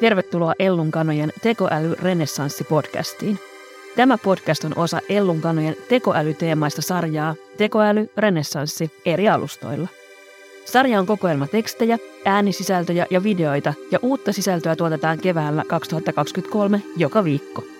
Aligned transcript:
Tervetuloa 0.00 0.54
Ellun 0.58 0.90
kanojen 0.90 1.32
tekoäly 1.42 1.94
renessanssi-podcastiin. 1.94 3.38
Tämä 3.96 4.18
podcast 4.18 4.64
on 4.64 4.72
osa 4.76 5.00
Ellun 5.08 5.40
kanojen 5.40 5.76
tekoälyteemaista 5.88 6.82
sarjaa 6.82 7.34
Tekoäly 7.56 8.10
Renessanssi 8.16 8.90
eri 9.04 9.28
alustoilla. 9.28 9.88
Sarja 10.64 11.00
on 11.00 11.06
kokoelma 11.06 11.46
tekstejä, 11.46 11.98
äänisisältöjä 12.24 13.06
ja 13.10 13.22
videoita 13.22 13.74
ja 13.90 13.98
uutta 14.02 14.32
sisältöä 14.32 14.76
tuotetaan 14.76 15.18
keväällä 15.18 15.64
2023 15.68 16.82
joka 16.96 17.24
viikko. 17.24 17.77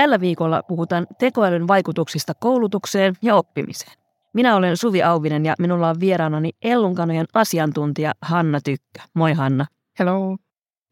Tällä 0.00 0.20
viikolla 0.20 0.62
puhutaan 0.62 1.06
tekoälyn 1.18 1.68
vaikutuksista 1.68 2.34
koulutukseen 2.34 3.14
ja 3.22 3.36
oppimiseen. 3.36 3.92
Minä 4.34 4.56
olen 4.56 4.76
Suvi 4.76 5.02
Auvinen 5.02 5.46
ja 5.46 5.54
minulla 5.58 5.88
on 5.88 6.00
vieraanani 6.00 6.50
Ellunkanojen 6.62 7.26
asiantuntija 7.34 8.12
Hanna 8.22 8.60
Tykkö. 8.64 9.00
Moi 9.14 9.32
Hanna. 9.32 9.66
Hello. 9.98 10.36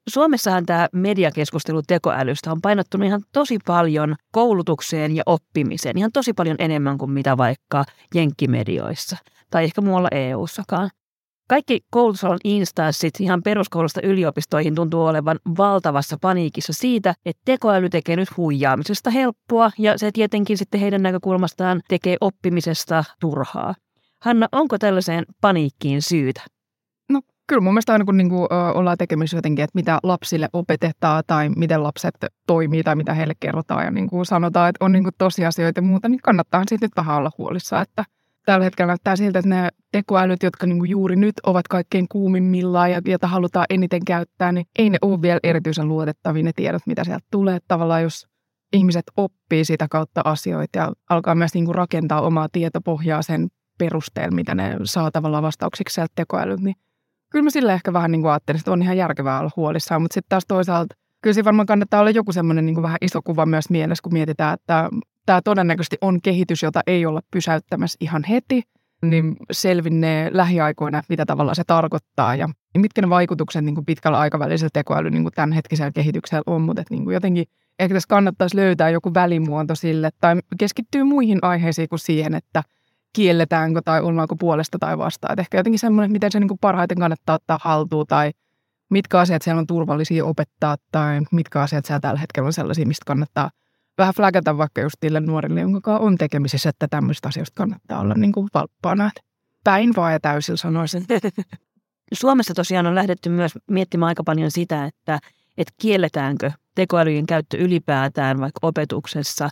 Suomessahan 0.09 0.67
tämä 0.67 0.89
mediakeskustelu 0.93 1.83
tekoälystä 1.83 2.53
on 2.53 2.61
painottunut 2.61 3.07
ihan 3.07 3.23
tosi 3.33 3.59
paljon 3.67 4.17
koulutukseen 4.33 5.17
ja 5.17 5.23
oppimiseen, 5.27 5.99
ihan 5.99 6.13
tosi 6.13 6.33
paljon 6.33 6.57
enemmän 6.59 6.99
kuin 6.99 7.11
mitä 7.11 7.37
vaikka 7.37 7.85
jenkkimedioissa 8.15 9.17
tai 9.51 9.65
ehkä 9.65 9.81
muualla 9.81 10.09
EU-sakaan. 10.13 10.91
Kaikki 11.49 11.81
koulutusalan 11.91 12.39
instanssit 12.45 13.21
ihan 13.21 13.43
peruskoulusta 13.43 14.01
yliopistoihin 14.03 14.75
tuntuu 14.75 15.05
olevan 15.05 15.39
valtavassa 15.59 16.17
paniikissa 16.21 16.73
siitä, 16.73 17.15
että 17.27 17.43
tekoäly 17.45 17.89
tekee 17.89 18.17
nyt 18.17 18.37
huijaamisesta 18.37 19.11
helppoa 19.11 19.71
ja 19.79 19.99
se 19.99 20.11
tietenkin 20.13 20.59
sitten 20.59 20.81
heidän 20.81 21.03
näkökulmastaan 21.03 21.81
tekee 21.89 22.17
oppimisesta 22.21 23.05
turhaa. 23.21 23.75
Hanna, 24.23 24.49
onko 24.53 24.79
tällaiseen 24.79 25.25
paniikkiin 25.41 26.03
syytä? 26.03 26.41
No 27.11 27.21
kyllä 27.47 27.61
mun 27.61 27.73
mielestä 27.75 27.93
aina 27.93 28.05
kun 28.05 28.17
niinku, 28.17 28.45
ö, 28.45 28.73
ollaan 28.75 28.99
tekemisissä 28.99 29.37
jotenkin, 29.37 29.63
että 29.63 29.79
mitä 29.79 29.99
lapsille 30.03 30.49
opetetaan 30.53 31.23
tai 31.27 31.49
miten 31.49 31.83
lapset 31.83 32.15
toimii 32.47 32.83
tai 32.83 32.97
mitä 32.97 33.15
heille 33.15 33.35
kerrotaan 33.41 33.85
ja 33.85 33.91
niinku 33.91 34.25
sanotaan, 34.25 34.69
että 34.69 34.85
on 34.85 34.93
niinku 34.93 35.11
tosiasioita 35.19 35.79
ja 35.79 35.83
muuta, 35.83 36.09
niin 36.09 36.21
kannattaa 36.23 36.63
siitä 36.69 36.85
nyt 36.85 36.97
vähän 36.97 37.17
olla 37.17 37.31
huolissa, 37.39 37.81
että 37.81 38.05
tällä 38.49 38.65
hetkellä 38.65 38.87
näyttää 38.87 39.17
siltä, 39.17 39.39
että 39.39 39.49
ne 39.49 39.69
tekoälyt, 39.93 40.43
jotka 40.43 40.67
niinku 40.67 40.85
juuri 40.85 41.17
nyt 41.17 41.35
ovat 41.47 41.69
kaikkein 41.69 42.07
kuumimmillaan 42.09 42.91
ja 42.91 43.01
joita 43.05 43.27
halutaan 43.27 43.67
eniten 43.71 44.05
käyttää, 44.05 44.53
niin 44.53 44.67
ei 44.79 44.91
ne 44.91 44.99
ole 45.03 45.23
vielä 45.23 45.41
erityisen 45.43 45.89
luotettavia 45.89 46.43
ne 46.43 46.53
tiedot, 46.57 46.83
mitä 46.87 47.05
sieltä 47.05 47.27
tulee. 47.31 47.59
Tavallaan 47.69 48.03
jos 48.03 48.29
ihmiset 48.73 49.05
oppii 49.17 49.65
sitä 49.65 49.87
kautta 49.91 50.21
asioita 50.25 50.79
ja 50.79 50.93
alkaa 51.11 51.35
myös 51.35 51.55
niinku 51.55 51.73
rakentaa 51.73 52.21
omaa 52.21 52.49
tietopohjaa 52.53 53.23
sen 53.23 53.49
perusteella, 53.79 54.35
mitä 54.35 54.55
ne 54.55 54.77
saa 54.85 55.11
tavallaan 55.11 55.43
vastauksiksi 55.43 55.95
sieltä 55.95 56.13
tekoälyt, 56.15 56.61
niin 56.61 56.77
kyllä 57.31 57.43
mä 57.43 57.51
sille 57.51 57.73
ehkä 57.73 57.93
vähän 57.93 58.11
niin 58.11 58.23
kuin 58.23 58.31
ajattelin, 58.31 58.59
että 58.59 58.73
on 58.73 58.83
ihan 58.83 58.97
järkevää 58.97 59.41
olla 59.41 59.51
huolissaan, 59.57 60.03
mutta 60.03 60.15
sitten 60.15 60.29
taas 60.29 60.45
toisaalta 60.49 60.95
kyllä 61.23 61.35
siinä 61.35 61.45
varmaan 61.45 61.67
kannattaa 61.67 62.01
olla 62.01 62.11
joku 62.11 62.33
semmoinen 62.33 62.67
niin 62.67 62.83
vähän 62.83 62.99
iso 63.01 63.23
kuva 63.23 63.47
myös 63.47 63.71
mielessä, 63.71 64.03
kun 64.03 64.13
mietitään, 64.13 64.55
että 64.55 64.91
tämä 65.29 65.43
todennäköisesti 65.43 65.97
on 66.01 66.21
kehitys, 66.23 66.63
jota 66.63 66.81
ei 66.87 67.07
olla 67.07 67.21
pysäyttämässä 67.31 67.97
ihan 68.01 68.25
heti, 68.25 68.63
niin 69.03 69.37
selvinnee 69.51 70.31
lähiaikoina, 70.33 71.03
mitä 71.09 71.27
tavalla 71.27 71.55
se 71.55 71.63
tarkoittaa 71.67 72.35
ja 72.35 72.49
mitkä 72.79 73.01
ne 73.01 73.09
vaikutukset 73.09 73.65
niin 73.65 73.75
kuin 73.75 73.85
pitkällä 73.85 74.19
aikavälillä 74.19 74.69
tekoäly 74.73 75.11
niin 75.11 75.23
kuin 75.23 75.33
tämänhetkisellä 75.33 75.91
kehityksellä 75.93 76.43
on, 76.47 76.63
mutta 76.63 76.83
että 76.83 76.95
niin 76.95 77.05
kuin 77.05 77.15
jotenkin 77.15 77.47
ehkä 77.79 77.95
tässä 77.95 78.09
kannattaisi 78.09 78.57
löytää 78.57 78.91
joku 78.91 79.15
välimuoto 79.15 79.75
sille 79.75 80.11
tai 80.21 80.37
keskittyy 80.59 81.05
muihin 81.05 81.39
aiheisiin 81.43 81.89
kuin 81.89 81.99
siihen, 81.99 82.35
että 82.35 82.63
kielletäänkö 83.13 83.81
tai 83.85 84.01
ollaanko 84.01 84.37
puolesta 84.37 84.79
tai 84.79 84.99
vastaan. 84.99 85.33
Et 85.33 85.39
ehkä 85.39 85.59
jotenkin 85.59 85.79
semmoinen, 85.79 86.13
miten 86.13 86.33
se 86.33 86.41
niin 86.41 86.49
kuin 86.49 86.59
parhaiten 86.61 86.99
kannattaa 86.99 87.35
ottaa 87.35 87.59
haltuun 87.63 88.07
tai 88.07 88.31
mitkä 88.91 89.19
asiat 89.21 89.43
siellä 89.43 89.61
on 89.61 89.67
turvallisia 89.67 90.25
opettaa 90.25 90.77
tai 90.93 91.21
mitkä 91.33 91.61
asiat 91.61 91.85
siellä 91.85 92.01
tällä 92.01 92.21
hetkellä 92.21 92.47
on 92.47 92.53
sellaisia, 92.53 92.87
mistä 92.87 93.05
kannattaa 93.07 93.51
vähän 93.99 94.15
flagata 94.15 94.59
vaikka 94.59 94.81
just 94.81 94.97
niille 95.03 95.21
nuorille, 95.21 95.61
jonka 95.61 95.99
on 95.99 96.19
tekemisissä, 96.19 96.69
että 96.69 96.89
tämmöistä 96.89 97.29
asioista 97.29 97.55
kannattaa 97.55 98.01
olla 98.01 98.15
niin 98.15 98.33
kuin 98.33 98.49
valppaana. 98.55 99.11
Päin 99.65 99.93
vaan 99.97 100.13
ja 100.13 100.21
täysillä 100.21 100.57
sanoisin. 100.57 101.05
Suomessa 102.13 102.55
tosiaan 102.55 102.87
on 102.87 102.95
lähdetty 102.95 103.29
myös 103.29 103.53
miettimään 103.71 104.09
aika 104.09 104.25
paljon 104.25 104.51
sitä, 104.51 104.85
että, 104.85 105.19
että 105.59 105.75
kielletäänkö 105.81 106.51
tekoälyjen 106.75 107.27
käyttö 107.27 107.57
ylipäätään 107.57 108.41
vaikka 108.41 108.59
opetuksessa. 108.63 109.49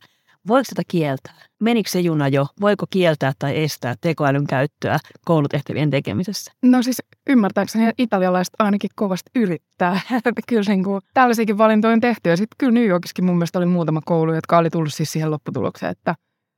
Voiko 0.48 0.64
sitä 0.64 0.82
kieltää? 0.88 1.34
Menikö 1.60 1.90
se 1.90 2.00
juna 2.00 2.28
jo? 2.28 2.46
Voiko 2.60 2.86
kieltää 2.90 3.32
tai 3.38 3.62
estää 3.62 3.94
tekoälyn 4.00 4.46
käyttöä 4.46 4.98
koulutehtävien 5.24 5.90
tekemisessä? 5.90 6.52
No 6.62 6.82
siis 6.82 7.02
ymmärtääkseni 7.26 7.90
italialaiset 7.98 8.54
ainakin 8.58 8.90
kovasti 8.94 9.30
yrittää. 9.36 10.00
kyllä 10.48 10.62
niin 10.68 10.84
kuin, 10.84 11.02
tällaisiakin 11.14 11.58
valintoja 11.58 11.92
on 11.92 12.00
tehty. 12.00 12.30
Ja 12.30 12.36
sitten 12.36 12.56
kyllä 12.58 12.72
New 12.72 12.86
Yorkissakin 12.86 13.24
mun 13.24 13.36
mielestä 13.36 13.58
oli 13.58 13.66
muutama 13.66 14.00
koulu, 14.04 14.34
jotka 14.34 14.58
oli 14.58 14.70
tullut 14.70 14.94
siis 14.94 15.12
siihen 15.12 15.30
lopputulokseen, 15.30 15.92
että, 15.92 16.14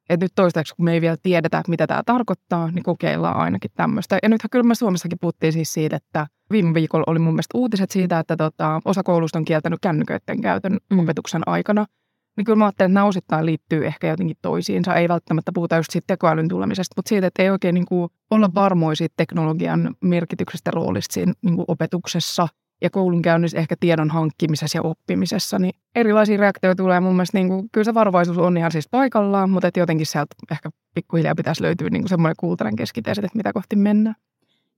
että 0.09 0.25
nyt 0.25 0.32
toistaiseksi, 0.34 0.77
kun 0.77 0.84
me 0.84 0.93
ei 0.93 1.00
vielä 1.00 1.16
tiedetä, 1.22 1.62
mitä 1.69 1.87
tämä 1.87 2.03
tarkoittaa, 2.06 2.71
niin 2.71 2.82
kokeillaan 2.82 3.37
ainakin 3.37 3.71
tämmöistä. 3.75 4.19
Ja 4.22 4.28
nythän 4.28 4.50
kyllä 4.50 4.65
me 4.65 4.75
Suomessakin 4.75 5.19
puhuttiin 5.21 5.53
siis 5.53 5.72
siitä, 5.72 5.97
että 5.97 6.27
viime 6.50 6.75
viikolla 6.75 7.04
oli 7.06 7.19
mun 7.19 7.34
mielestä 7.34 7.59
uutiset 7.59 7.91
siitä, 7.91 8.19
että 8.19 8.37
tota, 8.37 8.81
osa 8.84 9.03
koulusta 9.03 9.38
on 9.38 9.44
kieltänyt 9.44 9.78
kännyköiden 9.82 10.41
käytön 10.41 10.78
mm. 10.91 10.98
opetuksen 10.98 11.43
aikana– 11.47 11.87
niin 12.38 12.44
kyllä 12.44 12.56
mä 12.56 12.65
ajattelen, 12.65 12.91
että 12.91 12.94
nämä 12.94 13.06
osittain 13.06 13.47
liittyy 13.47 13.87
ehkä 13.87 14.09
jotenkin 14.09 14.37
toisiinsa. 14.43 14.94
Ei 14.94 15.09
välttämättä 15.09 15.53
puhuta 15.54 15.76
just 15.76 15.91
siitä 15.91 16.06
tekoälyn 16.06 16.49
tulemisesta, 16.49 16.94
mutta 16.97 17.09
siitä, 17.09 17.26
että 17.26 17.43
ei 17.43 17.50
oikein 17.50 17.75
niin 17.75 17.87
kuin 17.87 18.10
olla 18.31 18.50
varmoja 18.54 18.97
siitä 18.97 19.15
teknologian 19.16 19.94
merkityksestä 20.00 20.71
roolista 20.71 21.12
siinä 21.15 21.32
niin 21.43 21.56
kuin 21.56 21.65
opetuksessa 21.69 22.48
ja 22.82 22.91
koulunkäynnissä 22.91 23.59
ehkä 23.59 23.75
tiedon 23.81 24.10
hankkimisessa 24.10 24.78
ja 24.78 24.82
oppimisessa, 24.82 25.59
niin 25.59 25.72
erilaisia 25.94 26.37
reaktioita 26.37 26.82
tulee 26.82 27.00
mun 27.00 27.15
mielestä, 27.15 27.38
niin 27.38 27.48
kuin, 27.48 27.69
kyllä 27.72 27.84
se 27.84 27.94
varovaisuus 27.94 28.38
on 28.38 28.56
ihan 28.56 28.72
siis 28.72 28.88
paikallaan, 28.88 29.50
mutta 29.50 29.69
että 29.69 29.81
jotenkin 29.81 30.06
sieltä 30.06 30.34
ehkä 30.50 30.71
pikkuhiljaa 30.94 31.34
pitäisi 31.34 31.62
löytyä 31.62 31.91
niin 31.91 32.03
kuin 32.03 32.09
semmoinen 32.09 32.37
kultainen 32.38 32.77
keskiteis, 32.77 33.19
että 33.19 33.31
mitä 33.34 33.53
kohti 33.53 33.77
mennään. 33.77 34.16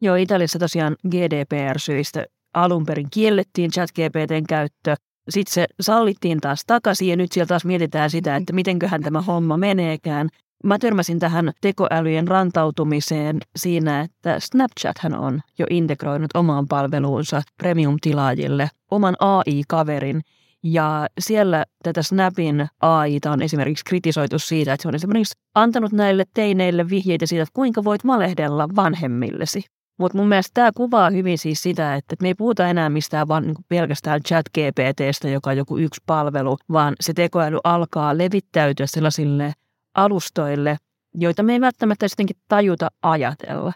Joo, 0.00 0.16
Italiassa 0.16 0.58
tosiaan 0.58 0.96
GDPR-syistä 1.08 2.26
alun 2.54 2.86
perin 2.86 3.10
kiellettiin 3.10 3.70
chat-GPTn 3.70 4.44
käyttö, 4.48 4.94
sitten 5.28 5.54
se 5.54 5.66
sallittiin 5.80 6.40
taas 6.40 6.62
takaisin 6.66 7.08
ja 7.08 7.16
nyt 7.16 7.32
siellä 7.32 7.46
taas 7.46 7.64
mietitään 7.64 8.10
sitä, 8.10 8.36
että 8.36 8.52
mitenköhän 8.52 9.02
tämä 9.02 9.22
homma 9.22 9.56
meneekään. 9.56 10.28
Mä 10.64 10.78
törmäsin 10.78 11.18
tähän 11.18 11.52
tekoälyjen 11.60 12.28
rantautumiseen 12.28 13.40
siinä, 13.56 14.00
että 14.00 14.40
Snapchathan 14.40 15.14
on 15.14 15.40
jo 15.58 15.66
integroinut 15.70 16.30
omaan 16.34 16.68
palveluunsa 16.68 17.42
premium-tilaajille 17.56 18.70
oman 18.90 19.16
AI-kaverin. 19.20 20.22
Ja 20.62 21.06
siellä 21.18 21.64
tätä 21.82 22.02
Snapin 22.02 22.68
AIta 22.80 23.30
on 23.30 23.42
esimerkiksi 23.42 23.84
kritisoitu 23.84 24.38
siitä, 24.38 24.72
että 24.72 24.82
se 24.82 24.88
on 24.88 24.94
esimerkiksi 24.94 25.38
antanut 25.54 25.92
näille 25.92 26.24
teineille 26.34 26.90
vihjeitä 26.90 27.26
siitä, 27.26 27.42
että 27.42 27.52
kuinka 27.54 27.84
voit 27.84 28.06
valehdella 28.06 28.68
vanhemmillesi. 28.76 29.64
Mutta 30.00 30.18
mun 30.18 30.28
mielestä 30.28 30.54
tämä 30.54 30.70
kuvaa 30.76 31.10
hyvin 31.10 31.38
siis 31.38 31.62
sitä, 31.62 31.94
että 31.94 32.16
me 32.22 32.28
ei 32.28 32.34
puhuta 32.34 32.68
enää 32.68 32.90
mistään 32.90 33.28
vaan 33.28 33.46
niin 33.46 33.56
pelkästään 33.68 34.20
chat 34.22 34.46
GPTstä, 34.48 35.28
joka 35.28 35.50
on 35.50 35.56
joku 35.56 35.78
yksi 35.78 36.00
palvelu, 36.06 36.56
vaan 36.72 36.94
se 37.00 37.12
tekoäly 37.12 37.58
alkaa 37.64 38.18
levittäytyä 38.18 38.86
sellaisille 38.86 39.52
alustoille, 39.94 40.76
joita 41.14 41.42
me 41.42 41.52
ei 41.52 41.60
välttämättä 41.60 42.08
sittenkin 42.08 42.36
tajuta 42.48 42.88
ajatella. 43.02 43.72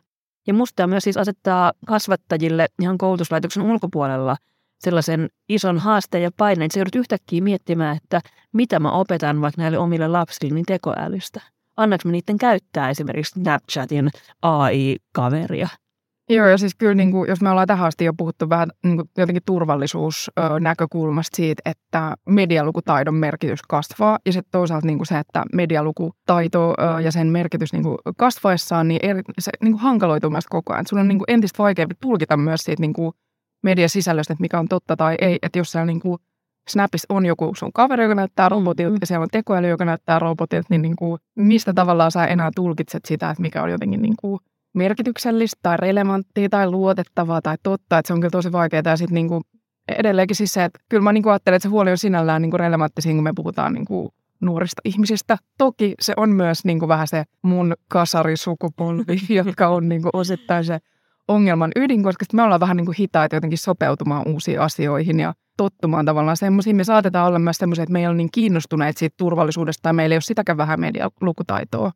Ja 0.47 0.55
musta 0.55 0.77
tämä 0.77 0.87
myös 0.87 1.05
siis 1.05 1.17
asettaa 1.17 1.73
kasvattajille 1.87 2.67
ihan 2.83 2.99
koulutuslaitoksen 2.99 3.63
ulkopuolella 3.63 4.37
sellaisen 4.79 5.29
ison 5.49 5.79
haasteen 5.79 6.23
ja 6.23 6.31
paineen, 6.37 6.67
että 6.67 6.75
sä 6.75 6.81
joudut 6.81 6.95
yhtäkkiä 6.95 7.43
miettimään, 7.43 7.97
että 7.97 8.21
mitä 8.53 8.81
mä 8.81 8.93
opetan 8.93 9.41
vaikka 9.41 9.63
näille 9.63 9.79
omille 9.79 10.09
lapsille 10.09 10.55
niin 10.55 10.67
tekoälystä. 10.67 11.41
Annaks 11.77 12.05
mä 12.05 12.13
niiden 12.13 12.39
käyttää 12.39 12.91
esimerkiksi 12.91 13.41
Snapchatin 13.41 14.11
AI-kaveria– 14.43 15.69
Joo, 16.29 16.47
ja 16.47 16.59
siis 16.59 16.75
kyllä 16.75 16.95
niin 16.95 17.11
kuin, 17.11 17.29
jos 17.29 17.41
me 17.41 17.51
ollaan 17.51 17.67
tähän 17.67 17.87
asti 17.87 18.05
jo 18.05 18.13
puhuttu 18.17 18.49
vähän 18.49 18.69
niin 18.85 18.97
kuin 18.97 19.11
jotenkin 19.19 19.43
turvallisuusnäkökulmasta 19.47 21.37
siitä, 21.37 21.63
että 21.65 22.15
medialukutaidon 22.29 23.15
merkitys 23.15 23.63
kasvaa, 23.63 24.19
ja 24.27 24.33
sitten 24.33 24.51
toisaalta 24.53 24.87
niin 24.87 24.99
kuin 24.99 25.07
se, 25.07 25.19
että 25.19 25.43
medialukutaito 25.53 26.75
ja 27.03 27.13
sen 27.13 27.27
merkitys 27.27 27.73
niin 27.73 27.83
kuin 27.83 27.99
kasvaessaan, 28.17 28.89
niin 28.89 29.01
eri, 29.03 29.23
se 29.39 29.51
niin 29.63 29.73
kuin 29.73 29.83
hankaloituu 29.83 30.31
myös 30.31 30.47
koko 30.47 30.73
ajan. 30.73 30.87
Sulla 30.89 31.01
on 31.01 31.09
niin 31.09 31.19
kuin 31.19 31.31
entistä 31.31 31.63
vaikeampi 31.63 31.95
tulkita 32.01 32.37
myös 32.37 32.61
siitä 32.61 32.81
niin 32.81 32.93
kuin 32.93 33.13
mediasisällöstä, 33.63 34.33
että 34.33 34.43
mikä 34.43 34.59
on 34.59 34.69
totta 34.69 34.97
tai 34.97 35.15
ei, 35.21 35.39
että 35.43 35.59
jos 35.59 35.73
siellä 35.73 35.87
niin 35.87 36.01
kuin 36.01 36.19
Snapissa 36.69 37.07
on 37.09 37.27
joku 37.27 37.53
sun 37.57 37.73
kaveri, 37.73 38.03
joka 38.03 38.15
näyttää 38.15 38.49
robotilta, 38.49 38.91
mm. 38.91 38.99
ja 39.01 39.07
siellä 39.07 39.23
on 39.23 39.29
tekoäly, 39.33 39.69
joka 39.69 39.85
näyttää 39.85 40.19
robotilta, 40.19 40.67
niin, 40.71 40.83
niin 40.83 40.97
kuin, 40.97 41.21
mistä 41.37 41.73
tavallaan 41.73 42.11
sä 42.11 42.27
enää 42.27 42.51
tulkitset 42.57 43.05
sitä, 43.05 43.31
että 43.31 43.43
mikä 43.43 43.63
on 43.63 43.71
jotenkin 43.71 44.03
niin 44.03 44.15
kuin 44.21 44.41
merkityksellistä 44.75 45.59
tai 45.63 45.77
relevanttia 45.77 46.49
tai 46.49 46.71
luotettavaa 46.71 47.43
tai 47.43 47.57
totta, 47.63 47.99
että 47.99 48.07
se 48.07 48.13
on 48.13 48.21
kyllä 48.21 48.31
tosi 48.31 48.53
vaikeaa. 48.53 48.83
Ja 48.87 48.97
sitten 48.97 49.15
niin 49.15 49.43
edelleenkin 49.89 50.37
siis 50.37 50.53
se, 50.53 50.65
että 50.65 50.81
kyllä 50.89 51.03
mä 51.03 51.13
niin 51.13 51.23
kuin 51.23 51.33
ajattelen, 51.33 51.57
että 51.57 51.63
se 51.63 51.69
huoli 51.69 51.91
on 51.91 51.99
sinällään 51.99 52.43
niin 52.43 52.51
kuin 52.51 52.61
relevantti 52.61 53.03
siinä, 53.03 53.17
kun 53.17 53.25
me 53.25 53.33
puhutaan 53.37 53.75
niin 53.75 53.85
kuin 53.85 54.09
nuorista 54.41 54.81
ihmisistä. 54.85 55.39
Toki 55.59 55.95
se 56.01 56.13
on 56.17 56.31
myös 56.31 56.65
niin 56.65 56.79
kuin 56.79 56.89
vähän 56.89 57.09
se 57.09 57.25
mun 57.43 57.75
kasarisukupolvi, 57.89 59.19
jotka 59.45 59.69
on 59.69 59.89
niin 59.89 60.03
kuin 60.03 60.11
osittain 60.13 60.65
se 60.65 60.79
ongelman 61.29 61.73
ydin, 61.77 62.03
koska 62.03 62.25
me 62.33 62.43
ollaan 62.43 62.61
vähän 62.61 62.77
niin 62.77 62.87
kuin 62.87 62.97
hitaita 62.99 63.37
jotenkin 63.37 63.59
sopeutumaan 63.59 64.29
uusiin 64.29 64.61
asioihin 64.61 65.21
ja 65.21 65.35
tottumaan 65.57 66.05
tavallaan 66.05 66.37
semmoisiin. 66.37 66.77
Me 66.77 66.85
saatetaan 66.85 67.29
olla 67.29 67.39
myös 67.39 67.57
semmoisia, 67.57 67.83
että 67.83 67.93
me 67.93 68.01
ei 68.01 68.07
ole 68.07 68.15
niin 68.15 68.31
kiinnostuneet 68.33 68.97
siitä 68.97 69.15
turvallisuudesta 69.19 69.83
tai 69.83 69.93
meillä 69.93 70.13
ei 70.13 70.17
ole 70.17 70.21
sitäkään 70.21 70.59
vähän 70.59 70.81
medialukutaitoa 70.81 71.93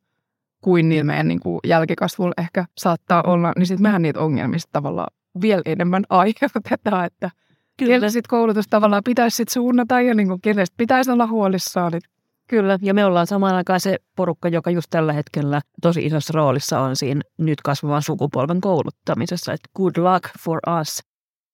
kuin 0.61 0.89
niillä 0.89 1.03
meidän 1.03 1.27
niin 1.27 1.39
kuin 1.39 1.59
jälkikasvulla 1.67 2.33
ehkä 2.37 2.65
saattaa 2.77 3.23
olla, 3.27 3.53
niin 3.57 3.67
sitten 3.67 3.83
mehän 3.83 4.01
niitä 4.01 4.19
ongelmista 4.19 4.69
tavallaan 4.71 5.13
vielä 5.41 5.61
enemmän 5.65 6.03
aiheutetaan, 6.09 7.05
että 7.05 7.29
Kyllä. 7.77 7.93
kelle 7.93 8.09
sitten 8.09 8.29
koulutus 8.29 8.67
tavallaan 8.67 9.03
pitäisi 9.03 9.35
sitten 9.35 9.53
suunnata 9.53 10.01
ja 10.01 10.13
niin 10.13 10.27
kuin 10.27 10.41
kenestä 10.41 10.75
pitäisi 10.77 11.11
olla 11.11 11.27
huolissaan. 11.27 11.91
Niin 11.91 12.01
Kyllä, 12.49 12.79
ja 12.81 12.93
me 12.93 13.05
ollaan 13.05 13.27
samaan 13.27 13.55
aikaan 13.55 13.79
se 13.79 13.97
porukka, 14.15 14.49
joka 14.49 14.71
just 14.71 14.87
tällä 14.89 15.13
hetkellä 15.13 15.61
tosi 15.81 16.05
isossa 16.05 16.33
roolissa 16.35 16.79
on 16.79 16.95
siinä 16.95 17.21
nyt 17.37 17.61
kasvavan 17.61 18.01
sukupolven 18.01 18.61
kouluttamisessa. 18.61 19.53
Että 19.53 19.69
good 19.75 19.93
luck 19.97 20.23
for 20.39 20.59
us. 20.81 20.99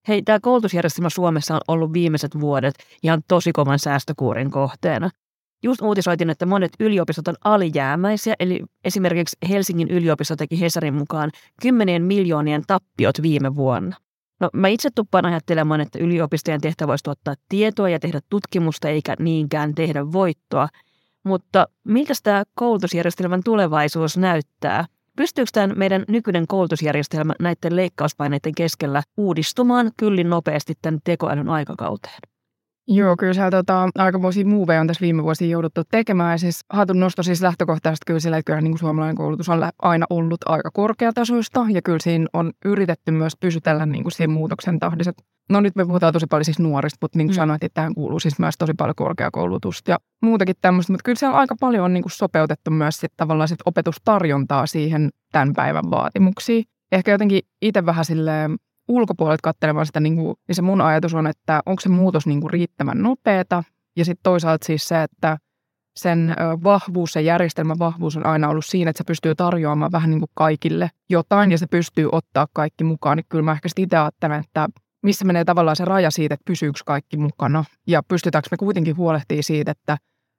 Hei, 0.08 0.22
tämä 0.22 0.40
koulutusjärjestelmä 0.40 1.10
Suomessa 1.10 1.54
on 1.54 1.62
ollut 1.68 1.94
viimeiset 1.94 2.40
vuodet 2.40 2.74
ihan 3.04 3.22
tosi 3.28 3.52
kovan 3.52 3.80
säästökuurin 3.80 4.52
kohteena. 4.52 5.10
Just 5.64 5.82
uutisoitin, 5.82 6.30
että 6.30 6.46
monet 6.46 6.72
yliopistot 6.80 7.28
on 7.28 7.36
alijäämäisiä, 7.44 8.36
eli 8.40 8.64
esimerkiksi 8.84 9.38
Helsingin 9.50 9.88
yliopisto 9.88 10.36
teki 10.36 10.60
Hesarin 10.60 10.94
mukaan 10.94 11.32
kymmenien 11.62 12.04
miljoonien 12.04 12.64
tappiot 12.68 13.22
viime 13.22 13.56
vuonna. 13.56 13.96
No 14.40 14.50
mä 14.54 14.68
itse 14.68 14.90
tuppaan 14.96 15.26
ajattelemaan, 15.26 15.82
että 15.82 16.00
yliopistojen 16.00 16.62
tehtävä 16.62 16.88
voisi 16.88 17.04
tuottaa 17.04 17.36
tietoa 17.50 17.90
ja 17.90 18.00
tehdä 18.00 18.20
tutkimusta 18.30 18.90
eikä 18.90 19.16
niinkään 19.20 19.76
tehdä 19.76 20.12
voittoa. 20.12 20.68
Mutta 21.24 21.68
miltä 21.84 22.14
tämä 22.24 22.44
koulutusjärjestelmän 22.56 23.42
tulevaisuus 23.46 24.18
näyttää? 24.18 24.86
Pystyykö 25.18 25.50
tämän 25.54 25.74
meidän 25.76 26.04
nykyinen 26.08 26.48
koulutusjärjestelmä 26.48 27.34
näiden 27.40 27.76
leikkauspaineiden 27.76 28.56
keskellä 28.56 29.04
uudistumaan 29.18 29.92
kyllin 29.98 30.30
nopeasti 30.30 30.74
tämän 30.82 31.00
tekoälyn 31.04 31.50
aikakauteen? 31.50 32.20
Joo, 32.88 33.16
kyllä 33.18 33.34
siellä 33.34 33.52
tota, 33.52 33.90
aikamoisia 33.96 34.46
muuveja 34.46 34.82
on 34.82 34.88
tässä 34.88 35.02
viime 35.02 35.24
vuosina 35.24 35.52
jouduttu 35.52 35.82
tekemään. 35.92 36.32
Ja 36.32 36.38
siis 36.38 36.60
hatun 36.74 37.00
nosto 37.00 37.24
siis 37.24 37.42
lähtökohtaisesti 37.42 38.04
kyllä 38.08 38.20
sillä, 38.20 38.38
että 38.38 38.50
kyllä 38.50 38.62
niin 38.62 38.72
kuin 38.72 38.80
suomalainen 38.80 39.16
koulutus 39.16 39.50
on 39.50 39.70
aina 39.82 40.06
ollut 40.10 40.40
aika 40.46 40.70
korkeatasoista. 40.74 41.66
Ja 41.70 41.82
kyllä 41.82 42.00
siinä 42.02 42.26
on 42.34 42.52
yritetty 42.66 43.12
myös 43.12 43.34
pysytellä 43.40 43.86
niin 43.86 44.04
kuin 44.04 44.12
siinä 44.12 44.34
muutoksen 44.34 44.80
tahdissa. 44.80 45.14
No 45.50 45.62
nyt 45.62 45.76
me 45.76 45.86
puhutaan 45.86 46.14
tosi 46.14 46.26
paljon 46.30 46.46
siis 46.46 46.60
nuorista, 46.60 46.98
mutta 47.02 47.18
niin 47.18 47.28
kuin 47.28 47.34
mm. 47.34 47.36
sanoit, 47.36 47.64
että 47.64 47.74
tähän 47.74 47.96
kuuluu 47.96 48.20
siis 48.20 48.40
myös 48.40 48.56
tosi 48.58 48.74
paljon 48.74 48.96
korkeakoulutusta 48.96 49.92
ja 49.92 49.98
muutakin 50.22 50.56
tämmöistä. 50.62 50.94
Mutta 50.94 51.04
kyllä 51.04 51.20
siellä 51.20 51.38
aika 51.38 51.56
paljon 51.60 51.86
on 51.86 51.94
niin 51.94 52.04
kuin 52.04 52.12
sopeutettu 52.12 52.72
myös 52.72 52.98
sit 52.98 53.12
tavallaan 53.18 53.48
sit 53.48 53.60
opetustarjontaa 53.66 54.68
siihen 54.68 55.10
tämän 55.32 55.54
päivän 55.54 55.92
vaatimuksiin. 55.92 56.64
Ehkä 56.92 57.12
jotenkin 57.12 57.42
itse 57.62 57.86
vähän 57.86 58.06
silleen 58.06 58.56
ulkopuolelta 58.88 59.42
katselemaan 59.44 59.86
sitä, 59.86 60.00
niin, 60.00 60.16
kuin, 60.16 60.36
niin 60.48 60.56
se 60.56 60.62
mun 60.62 60.82
ajatus 60.82 61.14
on, 61.14 61.28
että 61.28 61.62
onko 61.66 61.82
se 61.82 61.90
muutos 61.90 62.28
niin 62.28 62.42
kuin 62.42 62.52
riittävän 62.52 63.04
nopeata. 63.04 63.64
Ja 63.96 64.06
sitten 64.06 64.24
toisaalta 64.24 64.66
siis 64.66 64.88
se, 64.88 65.04
että 65.04 65.38
sen 65.96 66.36
vahvuus, 66.64 67.14
se 67.14 67.22
järjestelmän 67.22 67.80
vahvuus 67.80 68.18
on 68.18 68.26
aina 68.26 68.50
ollut 68.50 68.66
siinä, 68.66 68.90
että 68.90 68.98
se 68.98 69.04
pystyy 69.04 69.36
tarjoamaan 69.36 69.92
vähän 69.92 70.10
niin 70.10 70.20
kuin 70.20 70.32
kaikille 70.34 70.90
jotain 71.10 71.52
ja 71.52 71.58
se 71.58 71.68
pystyy 71.68 72.10
ottaa 72.12 72.48
kaikki 72.54 72.84
mukaan. 72.84 73.18
Niin 73.18 73.26
kyllä 73.30 73.44
mä 73.44 73.52
ehkä 73.52 73.70
itse 73.78 73.98
ajattelen, 73.98 74.40
että 74.40 74.70
missä 75.04 75.26
menee 75.26 75.46
tavallaan 75.46 75.76
se 75.76 75.86
raja 75.86 76.12
siitä, 76.12 76.34
että 76.34 76.46
pysyykö 76.46 76.80
kaikki 76.86 77.18
mukana 77.18 77.66
ja 77.88 78.04
pystytäänkö 78.04 78.48
me 78.52 78.58
kuitenkin 78.58 78.98
huolehtimaan 78.98 79.44
siitä, 79.44 79.72
että 79.72 79.98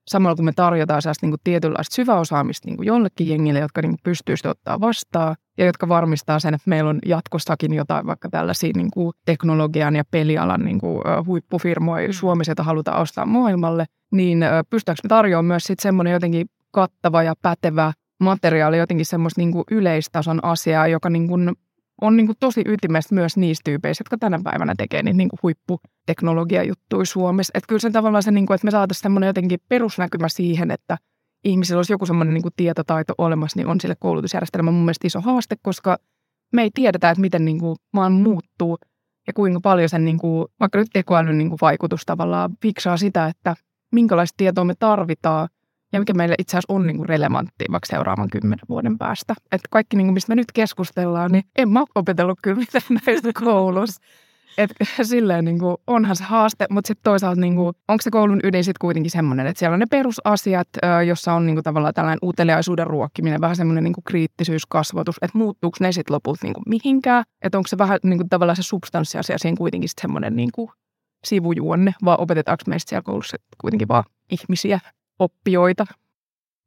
samalla 0.09 0.37
kun 0.37 0.45
me 0.45 0.53
tarjotaan 0.53 1.03
sellaista 1.03 1.27
niin 1.27 1.37
tietynlaista 1.45 1.95
syväosaamista 1.95 2.69
niin 2.69 2.77
kuin 2.77 2.87
jollekin 2.87 3.29
jengille, 3.29 3.59
jotka 3.59 3.83
niin 3.83 3.97
pystyy 4.03 4.37
sitä 4.37 4.51
ottaa 4.51 4.81
vastaan 4.81 5.37
ja 5.59 5.67
jotka 5.67 5.89
varmistaa 5.89 6.39
sen, 6.39 6.55
että 6.55 6.71
meillä 6.71 6.91
on 6.91 6.99
jatkossakin 7.07 7.75
jotain 7.75 8.07
vaikka 8.07 8.29
tällaisia 8.29 8.71
niin 8.77 8.91
kuin 8.91 9.13
teknologian 9.25 9.97
ja 9.97 10.05
pelialan 10.11 10.65
niin 10.65 10.81
kuin, 10.81 11.03
huippufirmoja 11.27 12.09
mm. 12.09 12.13
Suomessa, 12.13 12.51
joita 12.51 12.63
halutaan 12.63 13.01
ostaa 13.01 13.27
maailmalle, 13.27 13.85
niin 14.13 14.45
pystytäänkö 14.71 15.01
me 15.05 15.09
tarjoamaan 15.09 15.45
myös 15.45 15.65
sitten 15.65 15.83
semmoinen 15.83 16.13
jotenkin 16.13 16.47
kattava 16.71 17.23
ja 17.23 17.35
pätevä 17.43 17.93
materiaali, 18.21 18.79
jotenkin 18.79 19.07
semmoista 19.07 19.41
niin 19.41 19.53
kuin 19.53 19.65
yleistason 19.71 20.45
asiaa, 20.45 20.87
joka 20.87 21.11
niin 21.11 21.29
kuin 21.29 21.53
on 22.01 22.17
niin 22.17 22.27
kuin 22.27 22.37
tosi 22.41 22.63
ytimestä 22.67 23.15
myös 23.15 23.37
niistä 23.37 23.63
tyypeistä, 23.65 24.01
jotka 24.01 24.19
tänä 24.19 24.41
päivänä 24.45 24.75
tekee 24.79 25.03
niitä 25.03 25.17
niin 25.17 25.29
huipputeknologiajuttuja 25.43 27.05
Suomessa. 27.05 27.51
Että 27.55 27.69
kyllä 27.69 27.81
se 27.81 27.91
tavallaan 27.91 28.23
se, 28.23 28.31
niin 28.31 28.47
kuin, 28.47 28.55
että 28.55 28.65
me 28.65 28.71
saataisiin 28.71 29.03
semmoinen 29.03 29.27
jotenkin 29.27 29.59
perusnäkymä 29.69 30.29
siihen, 30.29 30.71
että 30.71 30.99
ihmisillä 31.45 31.79
olisi 31.79 31.93
joku 31.93 32.07
semmoinen 32.07 32.35
niin 32.35 32.43
kuin 32.43 32.55
tietotaito 32.57 33.15
olemassa, 33.19 33.59
niin 33.59 33.67
on 33.67 33.81
sille 33.81 33.97
koulutusjärjestelmä 33.99 34.71
mun 34.71 34.85
mielestä 34.85 35.07
iso 35.07 35.21
haaste, 35.21 35.57
koska 35.63 35.99
me 36.53 36.63
ei 36.63 36.71
tiedetä, 36.75 37.11
että 37.11 37.21
miten 37.21 37.45
niin 37.45 37.61
kuin 37.61 37.77
maan 37.93 38.13
muuttuu 38.13 38.79
ja 39.27 39.33
kuinka 39.33 39.61
paljon 39.61 39.89
sen 39.89 40.05
niin 40.05 40.19
kuin, 40.19 40.47
vaikka 40.61 40.79
nyt 40.79 40.89
tekoälyn 40.93 41.39
niin 41.39 41.49
kuin 41.49 41.59
vaikutus 41.61 42.03
tavallaan 42.07 42.51
fiksaa 42.63 42.97
sitä, 42.97 43.27
että 43.27 43.57
minkälaista 43.93 44.35
tietoa 44.37 44.65
me 44.65 44.75
tarvitaan 44.79 45.49
ja 45.93 45.99
mikä 46.01 46.13
meille 46.15 46.35
itse 46.39 46.57
asiassa 46.57 46.73
on 46.73 46.87
niin 46.87 46.97
kuin 46.97 47.09
relevantti 47.09 47.65
vaikka 47.73 47.87
seuraavan 47.87 48.29
kymmenen 48.31 48.67
vuoden 48.69 48.99
päästä. 48.99 49.35
Että 49.53 49.69
kaikki, 49.71 49.97
niin 49.97 50.07
kuin, 50.07 50.15
mistä 50.15 50.31
me 50.31 50.35
nyt 50.35 50.53
keskustellaan, 50.55 51.33
niin 51.33 51.45
en 51.59 51.69
mä 51.69 51.85
opetellut 51.95 52.39
kyllä 52.43 52.57
mitään 52.57 53.01
näistä 53.07 53.31
koulussa. 53.45 54.01
Et 54.59 54.71
silleen 55.03 55.45
niin 55.45 55.59
kuin, 55.59 55.77
onhan 55.87 56.17
se 56.17 56.25
haaste, 56.25 56.67
mutta 56.71 56.89
sitten 56.89 57.05
toisaalta 57.05 57.41
niin 57.41 57.55
kuin, 57.57 57.75
onko 57.89 58.03
se 58.03 58.11
koulun 58.11 58.41
ydin 58.45 58.65
sitten 58.65 58.81
kuitenkin 58.81 59.11
semmoinen, 59.11 59.47
että 59.47 59.59
siellä 59.59 59.75
on 59.75 59.81
ne 59.81 59.87
perusasiat, 59.91 60.69
jossa 61.07 61.33
on 61.33 61.47
niin 61.47 61.57
kuin, 61.57 61.65
tavallaan 61.65 61.95
tällainen 61.95 62.19
uteliaisuuden 62.23 62.87
ruokkiminen, 62.87 63.41
vähän 63.41 63.57
semmoinen 63.57 63.85
niin 63.85 63.95
kriittisyyskasvatus, 64.05 65.17
että 65.23 65.39
muuttuuko 65.39 65.77
ne 65.81 65.93
sitten 65.93 66.15
loput 66.15 66.39
niin 66.43 66.55
kuin, 66.55 66.63
mihinkään, 66.67 67.25
että 67.43 67.59
onko 67.59 67.69
se 67.69 67.79
vähän 67.79 67.99
niin 68.03 68.19
kuin, 68.19 68.29
tavallaan 68.29 68.57
se 68.57 68.63
substanssiasia 68.63 69.39
siinä 69.39 69.57
kuitenkin 69.57 69.89
sitten 69.89 70.03
semmoinen 70.03 70.37
niin 70.37 70.51
kuin, 70.55 70.71
sivujuonne, 71.25 71.95
vai 72.05 72.17
opetetaanko 72.19 72.63
meistä 72.67 72.89
siellä 72.89 73.03
koulussa 73.03 73.37
kuitenkin 73.61 73.89
vaan 73.89 74.05
ihmisiä 74.31 74.81
oppijoita? 75.19 75.87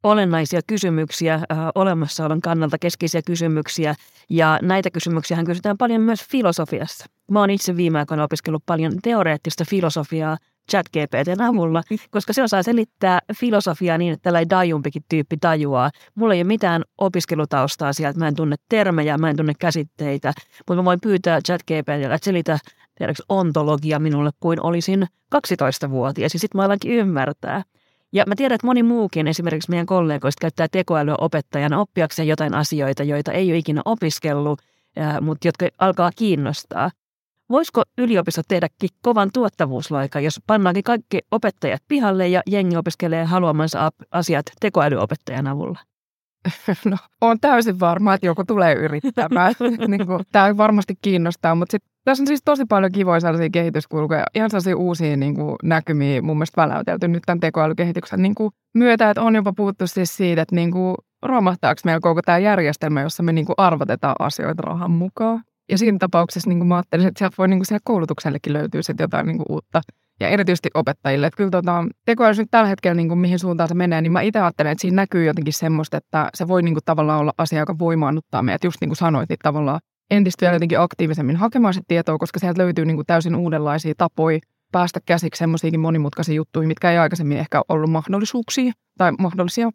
Olennaisia 0.02 0.60
kysymyksiä, 0.66 1.34
äh, 1.34 1.58
olemassaolon 1.74 2.40
kannalta 2.40 2.78
keskeisiä 2.78 3.22
kysymyksiä, 3.26 3.94
ja 4.30 4.58
näitä 4.62 4.90
kysymyksiä 4.90 5.44
kysytään 5.44 5.78
paljon 5.78 6.00
myös 6.00 6.24
filosofiassa. 6.30 7.06
Mä 7.30 7.40
oon 7.40 7.50
itse 7.50 7.76
viime 7.76 7.98
aikoina 7.98 8.24
opiskellut 8.24 8.62
paljon 8.66 8.92
teoreettista 9.02 9.64
filosofiaa 9.70 10.36
ChatGPTn 10.70 11.42
avulla, 11.42 11.82
koska 12.10 12.32
se 12.32 12.42
osaa 12.42 12.62
selittää 12.62 13.18
filosofiaa 13.40 13.98
niin, 13.98 14.12
että 14.12 14.22
tällainen 14.22 14.50
dajumpikin 14.50 15.02
tyyppi 15.08 15.36
tajuaa. 15.40 15.90
Mulla 16.14 16.34
ei 16.34 16.40
ole 16.40 16.44
mitään 16.44 16.82
opiskelutaustaa 16.98 17.92
sieltä, 17.92 18.18
mä 18.18 18.28
en 18.28 18.34
tunne 18.34 18.56
termejä, 18.68 19.18
mä 19.18 19.30
en 19.30 19.36
tunne 19.36 19.52
käsitteitä, 19.58 20.32
mutta 20.58 20.82
mä 20.82 20.84
voin 20.84 21.00
pyytää 21.00 21.40
ChatGPTllä, 21.40 22.14
että 22.14 22.24
selitä 22.24 22.58
tiedätkö, 22.98 23.22
ontologia 23.28 23.98
minulle 23.98 24.30
kuin 24.40 24.62
olisin 24.62 25.06
12-vuotias, 25.34 26.34
ja 26.34 26.40
sitten 26.40 26.58
mä 26.58 26.64
alankin 26.64 26.92
ymmärtää. 26.92 27.62
Ja 28.12 28.24
mä 28.26 28.34
tiedän, 28.36 28.54
että 28.54 28.66
moni 28.66 28.82
muukin 28.82 29.26
esimerkiksi 29.26 29.70
meidän 29.70 29.86
kollegoista 29.86 30.40
käyttää 30.40 30.66
tekoälyä 30.72 31.14
opettajana 31.18 31.80
oppiakseen 31.80 32.28
jotain 32.28 32.54
asioita, 32.54 33.02
joita 33.02 33.32
ei 33.32 33.50
ole 33.50 33.58
ikinä 33.58 33.82
opiskellut, 33.84 34.60
mutta 35.20 35.48
jotka 35.48 35.68
alkaa 35.78 36.10
kiinnostaa. 36.16 36.90
Voisiko 37.50 37.82
yliopisto 37.98 38.42
tehdäkin 38.48 38.88
kovan 39.02 39.30
tuottavuusloika, 39.32 40.20
jos 40.20 40.40
pannaankin 40.46 40.84
kaikki 40.84 41.18
opettajat 41.30 41.82
pihalle 41.88 42.28
ja 42.28 42.42
jengi 42.46 42.76
opiskelee 42.76 43.24
haluamansa 43.24 43.90
asiat 44.10 44.46
tekoälyopettajan 44.60 45.46
avulla? 45.46 45.78
No, 46.84 46.96
on 47.20 47.40
täysin 47.40 47.80
varma, 47.80 48.14
että 48.14 48.26
joku 48.26 48.44
tulee 48.44 48.74
yrittämään. 48.74 49.54
niin 49.88 50.06
kuin, 50.06 50.24
tämä 50.32 50.56
varmasti 50.56 50.94
kiinnostaa, 51.02 51.54
mutta 51.54 51.72
sit, 51.72 51.82
tässä 52.04 52.22
on 52.22 52.26
siis 52.26 52.42
tosi 52.44 52.64
paljon 52.64 52.92
kivoja 52.92 53.20
sellaisia 53.20 53.50
kehityskulkuja, 53.52 54.24
ihan 54.34 54.50
sellaisia 54.50 54.76
uusia 54.76 55.16
niin 55.16 55.34
kuin, 55.34 55.56
näkymiä 55.62 56.22
mun 56.22 56.36
mielestä 56.36 56.62
väläytelty 56.62 57.08
nyt 57.08 57.22
tämän 57.26 57.40
tekoälykehityksen 57.40 58.22
niin 58.22 58.34
kuin, 58.34 58.50
myötä, 58.74 59.10
että 59.10 59.22
on 59.22 59.34
jopa 59.34 59.52
puhuttu 59.52 59.86
siis 59.86 60.16
siitä, 60.16 60.42
että 60.42 60.54
niin 60.54 60.70
kuin, 60.70 60.94
romahtaako 61.22 61.80
meillä 61.84 62.00
koko 62.00 62.22
tämä 62.22 62.38
järjestelmä, 62.38 63.02
jossa 63.02 63.22
me 63.22 63.32
niin 63.32 63.46
kuin, 63.46 63.54
arvotetaan 63.56 64.16
asioita 64.18 64.62
rahan 64.62 64.90
mukaan. 64.90 65.42
Ja 65.70 65.78
siinä 65.78 65.98
tapauksessa 65.98 66.48
niin 66.48 66.58
kuin 66.58 66.68
mä 66.68 66.76
ajattelin, 66.76 67.06
että 67.06 67.18
sieltä 67.18 67.34
voi 67.38 67.48
niin 67.48 67.58
kuin 67.58 67.66
siellä 67.66 67.80
koulutuksellekin 67.84 68.52
löytyä 68.52 68.82
sitten 68.82 69.04
jotain 69.04 69.26
niin 69.26 69.36
kuin 69.36 69.46
uutta. 69.48 69.80
Ja 70.20 70.28
erityisesti 70.28 70.68
opettajille. 70.74 71.26
Että 71.26 71.36
kyllä 71.36 71.50
tota, 71.50 71.84
tekoäly 72.04 72.34
nyt 72.38 72.48
tällä 72.50 72.68
hetkellä, 72.68 72.94
niin 72.94 73.08
kuin 73.08 73.18
mihin 73.18 73.38
suuntaan 73.38 73.68
se 73.68 73.74
menee, 73.74 74.00
niin 74.00 74.12
mä 74.12 74.20
itse 74.20 74.40
ajattelen, 74.40 74.72
että 74.72 74.82
siinä 74.82 74.96
näkyy 74.96 75.24
jotenkin 75.24 75.52
semmoista, 75.52 75.96
että 75.96 76.30
se 76.34 76.48
voi 76.48 76.62
niin 76.62 76.74
kuin 76.74 76.84
tavallaan 76.84 77.20
olla 77.20 77.32
asia, 77.38 77.58
joka 77.58 77.78
voimaannuttaa 77.78 78.42
meidät. 78.42 78.64
Just 78.64 78.80
niin 78.80 78.88
kuin 78.88 78.96
sanoit, 78.96 79.28
niin 79.28 79.38
tavallaan 79.42 79.80
entistä 80.10 80.40
vielä 80.40 80.54
jotenkin 80.54 80.80
aktiivisemmin 80.80 81.36
hakemaan 81.36 81.74
sitä 81.74 81.84
tietoa, 81.88 82.18
koska 82.18 82.38
sieltä 82.38 82.62
löytyy 82.62 82.84
niin 82.84 82.96
kuin 82.96 83.06
täysin 83.06 83.36
uudenlaisia 83.36 83.94
tapoja 83.98 84.38
päästä 84.72 85.00
käsiksi 85.06 85.38
semmoisiinkin 85.38 85.80
monimutkaisiin 85.80 86.36
juttuihin, 86.36 86.68
mitkä 86.68 86.90
ei 86.90 86.98
aikaisemmin 86.98 87.38
ehkä 87.38 87.62
ollut 87.68 87.90
mahdollisuuksia 87.90 88.72
tai 88.98 89.12
mahdollisia. 89.18 89.70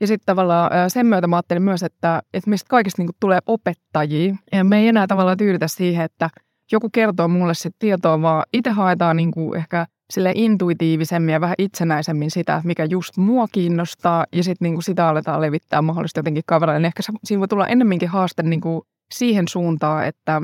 Ja 0.00 0.06
sitten 0.06 0.26
tavallaan 0.26 0.90
sen 0.90 1.06
myötä 1.06 1.26
mä 1.26 1.36
ajattelin 1.36 1.62
myös, 1.62 1.82
että, 1.82 2.22
että 2.34 2.50
meistä 2.50 2.66
kaikista 2.70 3.02
niin 3.02 3.10
tulee 3.20 3.38
opettajia. 3.46 4.34
Ja 4.52 4.64
me 4.64 4.78
ei 4.78 4.88
enää 4.88 5.06
tavallaan 5.06 5.36
tyydytä 5.36 5.68
siihen, 5.68 6.04
että 6.04 6.30
joku 6.72 6.90
kertoo 6.92 7.28
mulle 7.28 7.54
se 7.54 7.70
tietoa, 7.78 8.22
vaan 8.22 8.44
itse 8.52 8.70
haetaan 8.70 9.16
niin 9.16 9.30
kuin 9.30 9.58
ehkä 9.58 9.86
sille 10.10 10.32
intuitiivisemmin 10.34 11.32
ja 11.32 11.40
vähän 11.40 11.54
itsenäisemmin 11.58 12.30
sitä, 12.30 12.62
mikä 12.64 12.84
just 12.84 13.16
mua 13.16 13.46
kiinnostaa, 13.52 14.26
ja 14.32 14.44
sitten 14.44 14.70
niin 14.70 14.82
sitä 14.82 15.08
aletaan 15.08 15.40
levittää 15.40 15.82
mahdollisesti 15.82 16.18
jotenkin 16.18 16.42
kavereille. 16.46 16.78
Niin 16.78 16.86
ehkä 16.86 17.02
siinä 17.24 17.40
voi 17.40 17.48
tulla 17.48 17.66
ennemminkin 17.66 18.08
haaste 18.08 18.42
niin 18.42 18.60
kuin 18.60 18.82
siihen 19.14 19.48
suuntaan, 19.48 20.06
että 20.06 20.42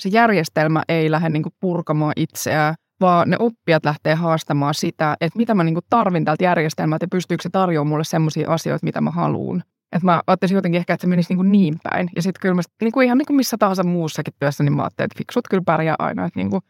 se 0.00 0.08
järjestelmä 0.08 0.82
ei 0.88 1.10
lähde 1.10 1.28
niin 1.28 1.42
kuin 1.42 1.52
purkamaan 1.60 2.12
itseään, 2.16 2.74
vaan 3.00 3.30
ne 3.30 3.36
oppijat 3.38 3.84
lähtee 3.84 4.14
haastamaan 4.14 4.74
sitä, 4.74 5.16
että 5.20 5.38
mitä 5.38 5.54
mä 5.54 5.64
niin 5.64 5.74
kuin 5.74 5.84
tarvin 5.90 6.24
tältä 6.24 6.44
järjestelmältä 6.44 7.04
ja 7.04 7.08
pystyykö 7.10 7.42
se 7.42 7.48
tarjoamaan 7.50 7.88
mulle 7.88 8.04
sellaisia 8.04 8.50
asioita, 8.50 8.84
mitä 8.84 9.00
mä 9.00 9.10
haluan. 9.10 9.62
Että 9.92 10.06
mä 10.06 10.22
ajattelisin 10.26 10.56
jotenkin 10.56 10.78
ehkä, 10.78 10.94
että 10.94 11.02
se 11.02 11.08
menisi 11.08 11.28
niin, 11.30 11.36
kuin 11.36 11.52
niin 11.52 11.78
päin. 11.82 12.08
Ja 12.16 12.22
sitten 12.22 12.40
kyllä 12.40 12.54
mä, 12.54 12.62
niin 12.80 12.92
kuin 12.92 13.04
ihan 13.06 13.18
niin 13.18 13.26
kuin 13.26 13.36
missä 13.36 13.56
tahansa 13.58 13.84
muussakin 13.84 14.34
työssä, 14.38 14.64
niin 14.64 14.76
mä 14.76 14.82
ajattelin, 14.82 15.06
että 15.06 15.18
fiksut 15.18 15.48
kyllä 15.50 15.62
pärjää 15.66 15.96
aina. 15.98 16.26
Että 16.26 16.40
niin 16.40 16.50
kuin 16.50 16.62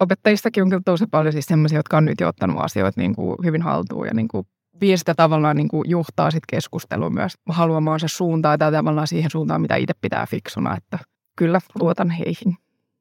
opettajistakin 0.00 0.62
on 0.62 0.68
kyllä 0.70 0.82
tosi 0.84 1.06
paljon 1.06 1.32
siis 1.32 1.46
sellaisia, 1.46 1.78
jotka 1.78 1.96
on 1.96 2.04
nyt 2.04 2.20
jo 2.20 2.28
ottanut 2.28 2.60
asioita 2.60 3.00
niin 3.00 3.14
kuin 3.14 3.36
hyvin 3.44 3.62
haltuun 3.62 4.06
ja 4.06 4.14
niin 4.14 4.28
kuin 4.28 4.46
vie 4.80 4.96
sitä 4.96 5.14
tavallaan 5.14 5.56
niin 5.56 5.68
kuin 5.68 5.90
johtaa 5.90 6.30
sit 6.30 6.46
keskustelua 6.48 7.10
myös 7.10 7.32
haluamaan 7.48 8.00
se 8.00 8.08
suuntaan 8.08 8.58
tai 8.58 8.72
tavallaan 8.72 9.06
siihen 9.06 9.30
suuntaan, 9.30 9.60
mitä 9.60 9.76
itse 9.76 9.94
pitää 10.00 10.26
fiksuna, 10.26 10.76
että 10.76 10.98
kyllä 11.36 11.60
luotan 11.80 12.10
heihin. 12.10 12.56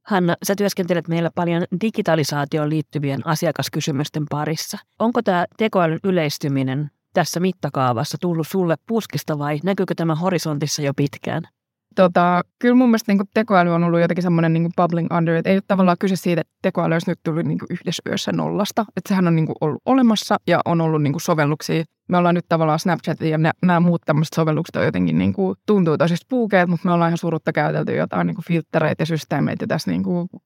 Hanna, 0.06 0.36
sä 0.44 0.56
työskentelet 0.56 1.08
meillä 1.08 1.30
paljon 1.36 1.64
digitalisaatioon 1.82 2.70
liittyvien 2.70 3.28
asiakaskysymysten 3.28 4.24
parissa. 4.30 4.78
Onko 5.00 5.22
tämä 5.22 5.46
tekoälyn 5.58 6.00
yleistyminen 6.04 6.92
tässä 7.14 7.40
mittakaavassa 7.40 8.18
tullut 8.22 8.48
sulle 8.48 8.76
puskista 8.88 9.40
vai 9.40 9.60
näkyykö 9.64 9.94
tämä 9.96 10.16
horisontissa 10.16 10.82
jo 10.82 10.94
pitkään? 10.94 11.44
Tota, 11.96 12.42
kyllä 12.60 12.76
mun 12.76 12.90
mielestä 12.90 13.14
niin 13.14 13.28
tekoäly 13.34 13.70
on 13.70 13.84
ollut 13.84 14.00
jotenkin 14.00 14.24
semmoinen 14.24 14.54
niin 14.54 14.70
bubbling 14.78 15.14
under, 15.18 15.36
että 15.36 15.50
ei 15.50 15.56
ole 15.56 15.64
tavallaan 15.68 15.98
kyse 16.00 16.16
siitä, 16.16 16.42
että 16.42 16.54
tekoäly 16.62 16.94
olisi 16.94 17.12
nyt 17.12 17.20
tullut 17.24 17.46
niin 17.46 17.60
yhdessä 17.70 18.02
yössä 18.10 18.32
nollasta. 18.32 18.86
Että 18.98 19.10
sehän 19.10 19.28
on 19.28 19.36
niin 19.36 19.48
ollut 19.62 19.82
olemassa 19.86 20.38
ja 20.48 20.62
on 20.66 20.82
ollut 20.82 21.04
niin 21.04 21.20
sovelluksia. 21.22 21.84
Me 22.08 22.18
ollaan 22.18 22.36
nyt 22.36 22.46
tavallaan 22.50 22.80
Snapchat 22.80 23.22
ja 23.22 23.38
nämä 23.38 23.80
muut 23.80 24.02
tämmöiset 24.06 24.34
sovellukset 24.34 24.76
on 24.76 24.86
jotenkin 24.86 25.18
niin 25.18 25.34
kuin, 25.34 25.58
tuntuu 25.66 25.98
tosi 25.98 26.16
puukeet, 26.30 26.70
mutta 26.70 26.88
me 26.88 26.94
ollaan 26.94 27.10
ihan 27.10 27.18
surutta 27.18 27.54
käytelty 27.54 27.96
jotain 27.96 28.28
niin 28.28 28.38
filtreitä 28.48 29.02
ja 29.02 29.06
systeemeitä 29.06 29.68
tässä 29.68 29.92
niin 29.92 30.04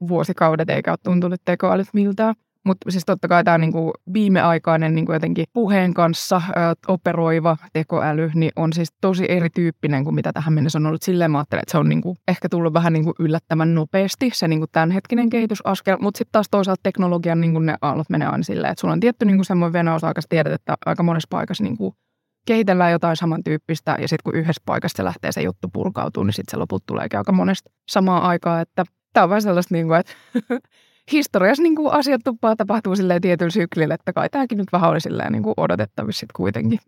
vuosikaudet, 0.08 0.70
eikä 0.70 0.92
ole 0.92 0.98
tuntunut 1.04 1.42
tekoälyt 1.46 1.88
miltään. 1.94 2.36
Mutta 2.66 2.92
siis 2.92 3.06
totta 3.06 3.28
kai 3.28 3.44
tämä 3.44 3.58
niinku 3.58 3.94
viimeaikainen 4.14 4.96
niinku 4.96 5.14
jotenkin 5.14 5.46
puheen 5.54 5.94
kanssa 5.94 6.42
ö, 6.50 6.52
operoiva 6.88 7.58
tekoäly 7.74 8.32
niin 8.36 8.52
on 8.56 8.74
siis 8.74 8.90
tosi 9.02 9.26
erityyppinen 9.30 10.04
kuin 10.04 10.16
mitä 10.16 10.34
tähän 10.34 10.54
mennessä 10.54 10.80
on 10.80 10.86
ollut. 10.86 11.02
Silleen 11.02 11.32
mä 11.32 11.38
ajattelen, 11.38 11.62
että 11.62 11.72
se 11.72 11.78
on 11.78 11.90
niinku 11.90 12.18
ehkä 12.28 12.50
tullut 12.50 12.74
vähän 12.74 12.94
niinku 12.94 13.14
yllättävän 13.20 13.76
nopeasti 13.76 14.30
se 14.34 14.48
niinku 14.48 14.66
tämänhetkinen 14.72 15.30
kehitysaskel, 15.30 15.98
mutta 16.02 16.18
sitten 16.18 16.32
taas 16.32 16.48
toisaalta 16.52 16.84
teknologian 16.84 17.42
niinku 17.42 17.60
ne 17.60 17.76
aallot 17.82 18.10
menee 18.10 18.28
aina 18.28 18.44
silleen, 18.44 18.72
että 18.72 18.82
sulla 18.82 18.94
on 18.94 19.00
tietty 19.00 19.26
niinku 19.26 19.44
semmoinen 19.44 19.74
venaus 19.74 20.04
aika 20.04 20.22
tiedät, 20.30 20.54
että 20.54 20.76
aika 20.86 21.04
monessa 21.04 21.28
paikassa 21.30 21.64
niinku 21.64 21.96
kehitellään 22.46 22.92
jotain 22.92 23.18
samantyyppistä 23.18 23.98
ja 24.00 24.08
sitten 24.08 24.24
kun 24.24 24.36
yhdessä 24.36 24.62
paikassa 24.66 24.98
se 24.98 25.04
lähtee 25.04 25.32
se 25.32 25.42
juttu 25.42 25.68
purkautuu, 25.74 26.24
niin 26.24 26.34
sitten 26.34 26.52
se 26.52 26.58
loput 26.58 26.86
tuleekin 26.86 27.20
aika 27.20 27.32
monesta 27.32 27.72
samaa 27.90 28.28
aikaa, 28.28 28.62
että 28.62 28.84
tämä 29.14 29.24
on 29.24 29.30
vähän 29.30 29.42
sellaista, 29.42 29.76
niin 29.76 29.88
kuin, 29.88 30.00
että 30.00 30.14
historiassa 31.12 31.64
niin 31.64 31.76
kuin 31.76 31.94
asiat 31.94 32.22
tuppaa 32.24 32.56
tapahtuu 32.56 32.96
silleen 32.96 33.22
tietyllä 33.22 33.52
syklillä, 33.52 33.94
että 33.94 34.14
kai 34.14 34.30
tämäkin 34.30 34.58
nyt 34.58 34.72
vähän 34.72 34.90
oli 34.90 35.02
silleen 35.02 35.32
niin 35.32 35.44
kuin 35.44 35.54
odotettavissa 35.58 36.20
sitten 36.20 36.36
kuitenkin. 36.36 36.80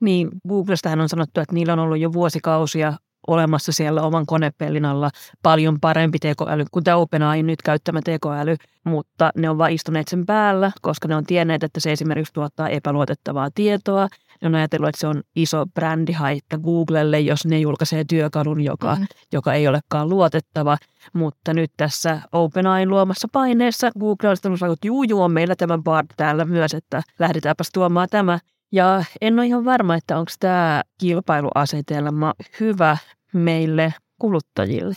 Niin, 0.00 0.28
Googlestahan 0.48 1.00
on 1.00 1.08
sanottu, 1.08 1.40
että 1.40 1.54
niillä 1.54 1.72
on 1.72 1.78
ollut 1.78 1.98
jo 1.98 2.12
vuosikausia 2.12 2.92
olemassa 3.26 3.72
siellä 3.72 4.02
oman 4.02 4.26
konepellin 4.26 4.84
alla 4.84 5.10
paljon 5.42 5.80
parempi 5.80 6.18
tekoäly 6.18 6.64
kuin 6.72 6.84
tämä 6.84 6.96
OpenAI 6.96 7.42
nyt 7.42 7.62
käyttämä 7.62 8.00
tekoäly, 8.04 8.56
mutta 8.84 9.30
ne 9.36 9.50
on 9.50 9.58
vain 9.58 9.74
istuneet 9.74 10.08
sen 10.08 10.26
päällä, 10.26 10.72
koska 10.80 11.08
ne 11.08 11.16
on 11.16 11.24
tienneet, 11.24 11.62
että 11.62 11.80
se 11.80 11.92
esimerkiksi 11.92 12.34
tuottaa 12.34 12.68
epäluotettavaa 12.68 13.50
tietoa. 13.54 14.08
On 14.44 14.54
ajatellut, 14.54 14.88
että 14.88 15.00
se 15.00 15.06
on 15.06 15.22
iso 15.36 15.66
brändihaitta 15.74 16.58
Googlelle, 16.58 17.20
jos 17.20 17.46
ne 17.46 17.58
julkaisee 17.58 18.04
työkalun, 18.04 18.60
joka, 18.60 18.96
mm. 18.96 19.06
joka 19.32 19.54
ei 19.54 19.68
olekaan 19.68 20.08
luotettava. 20.08 20.76
Mutta 21.12 21.54
nyt 21.54 21.70
tässä 21.76 22.20
OpenAI 22.32 22.86
luomassa 22.86 23.28
paineessa 23.32 23.90
Google 24.00 24.28
on 24.28 24.36
sanonut, 24.36 24.62
että 24.62 24.86
juu, 24.86 25.02
juu, 25.02 25.22
on 25.22 25.32
meillä 25.32 25.56
tämä 25.56 25.78
Bard 25.78 26.06
täällä 26.16 26.44
myös, 26.44 26.74
että 26.74 27.02
lähdetäänpäs 27.18 27.68
tuomaan 27.72 28.08
tämä 28.10 28.38
ja 28.72 29.04
en 29.20 29.38
ole 29.38 29.46
ihan 29.46 29.64
varma, 29.64 29.94
että 29.94 30.18
onko 30.18 30.32
tämä 30.40 30.82
kilpailuasetelma 31.00 32.34
hyvä 32.60 32.96
meille 33.32 33.94
kuluttajille. 34.18 34.94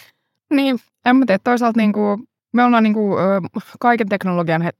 Niin, 0.53 0.79
en 1.05 1.15
mä 1.15 1.25
tiedä. 1.25 1.39
Toisaalta 1.43 1.79
niin 1.79 1.93
kuin, 1.93 2.23
me 2.55 2.63
ollaan 2.63 2.83
niin 2.83 2.93
kuin, 2.93 3.17
kaiken 3.79 4.09
teknologian 4.09 4.71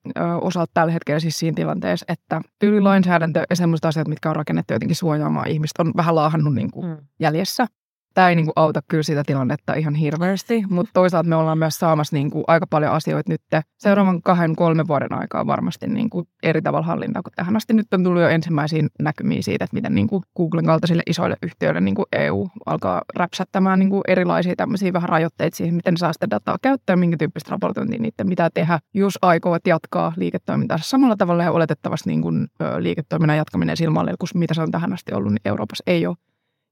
osalta 0.42 0.72
tällä 0.74 0.94
hetkellä 0.94 1.20
siis 1.20 1.40
siinä 1.40 1.56
tilanteessa, 1.56 2.06
että 2.10 2.42
tyylilainsäädäntö 2.60 3.44
ja 3.50 3.56
sellaiset 3.56 3.86
asiat, 3.86 4.08
mitkä 4.08 4.30
on 4.30 4.36
rakennettu 4.36 4.74
jotenkin 4.74 4.96
suojaamaan 4.96 5.48
ihmistä, 5.48 5.84
on 5.84 5.92
vähän 5.98 6.16
laahannut 6.16 6.54
niin 6.54 6.72
kuin 6.72 6.88
mm. 6.88 6.98
jäljessä 7.20 7.68
tämä 8.16 8.30
ei 8.30 8.36
niin 8.36 8.46
kuin 8.46 8.54
auta 8.56 8.82
kyllä 8.88 9.04
sitä 9.04 9.24
tilannetta 9.26 9.74
ihan 9.74 9.96
hirveästi, 9.96 10.64
mutta 10.70 10.92
toisaalta 10.94 11.30
me 11.30 11.36
ollaan 11.36 11.58
myös 11.58 11.80
saamassa 11.80 12.16
niin 12.16 12.32
kuin 12.32 12.44
aika 12.48 12.68
paljon 12.68 12.92
asioita 12.92 13.32
nyt 13.32 13.42
seuraavan 13.78 14.22
kahden, 14.22 14.56
kolmen 14.56 14.88
vuoden 14.88 15.14
aikaa 15.14 15.48
varmasti 15.48 15.88
niin 15.88 16.10
kuin 16.10 16.28
eri 16.44 16.62
tavalla 16.62 16.86
hallintaa 16.86 17.24
kuin 17.24 17.34
tähän 17.36 17.56
asti. 17.56 17.74
Nyt 17.74 17.94
on 17.94 18.04
tullut 18.04 18.22
jo 18.22 18.30
ensimmäisiä 18.30 18.84
näkymiä 19.00 19.42
siitä, 19.42 19.66
että 19.66 19.76
miten 19.76 19.96
niin 19.96 20.08
kuin 20.08 20.24
Googlen 20.38 20.66
kaltaisille 20.66 21.04
isoille 21.08 21.36
yhtiöille 21.44 21.82
niin 21.82 21.96
kuin 21.96 22.06
EU 22.12 22.48
alkaa 22.66 23.02
räpsättämään 23.16 23.80
niin 23.80 23.90
kuin 23.90 24.02
erilaisia 24.08 24.56
tämmöisiä 24.56 24.94
vähän 24.94 25.10
rajoitteita 25.10 25.58
siihen, 25.58 25.76
miten 25.76 25.98
saa 25.98 26.14
sitä 26.14 26.30
dataa 26.30 26.58
käyttää, 26.62 26.96
minkä 26.96 27.18
tyyppistä 27.18 27.52
raportointia 27.52 28.00
niiden 28.00 28.30
mitä 28.30 28.50
tehdä, 28.54 28.80
jos 28.94 29.20
aikovat 29.22 29.68
jatkaa 29.68 30.14
liiketoimintaa 30.18 30.78
samalla 30.82 31.16
tavalla 31.16 31.44
ja 31.44 31.52
oletettavasti 31.52 32.10
niin 32.10 32.22
kuin, 32.22 32.48
liiketoiminnan 32.80 33.38
jatkaminen 33.38 33.78
silmälle, 33.78 34.14
kun 34.20 34.28
mitä 34.34 34.54
se 34.54 34.62
on 34.62 34.72
tähän 34.72 34.94
asti 34.94 35.14
ollut, 35.14 35.32
niin 35.32 35.42
Euroopassa 35.46 35.84
ei 35.88 36.08
ole 36.08 36.16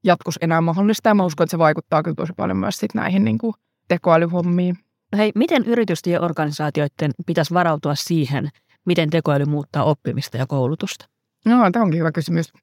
jatkossa 0.04 0.40
enää 0.42 0.62
mahdollista. 0.62 1.10
Ja 1.10 1.16
mä 1.16 1.26
uskon, 1.26 1.44
että 1.46 1.52
se 1.52 1.58
vaikuttaa 1.58 2.04
kyllä 2.04 2.16
tosi 2.16 2.34
paljon 2.38 2.58
myös 2.58 2.78
sit 2.78 2.94
näihin 2.94 3.24
niin 3.24 3.38
kuin 3.38 3.54
tekoälyhommiin. 3.88 4.78
Hei, 5.18 5.32
miten 5.36 5.66
yritysten 5.66 6.14
ja 6.14 6.22
organisaatioiden 6.22 7.12
pitäisi 7.26 7.54
varautua 7.54 7.96
siihen, 7.96 8.50
miten 8.86 9.10
tekoäly 9.10 9.46
muuttaa 9.46 9.84
oppimista 9.84 10.38
ja 10.38 10.48
koulutusta? 10.48 11.06
No, 11.46 11.72
tämä 11.72 11.84
onkin 11.84 12.00
hyvä 12.00 12.12
kysymys. 12.12 12.54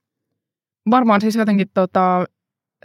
Varmaan 0.90 1.20
siis 1.20 1.36
jotenkin 1.36 1.70
tota, 1.74 2.24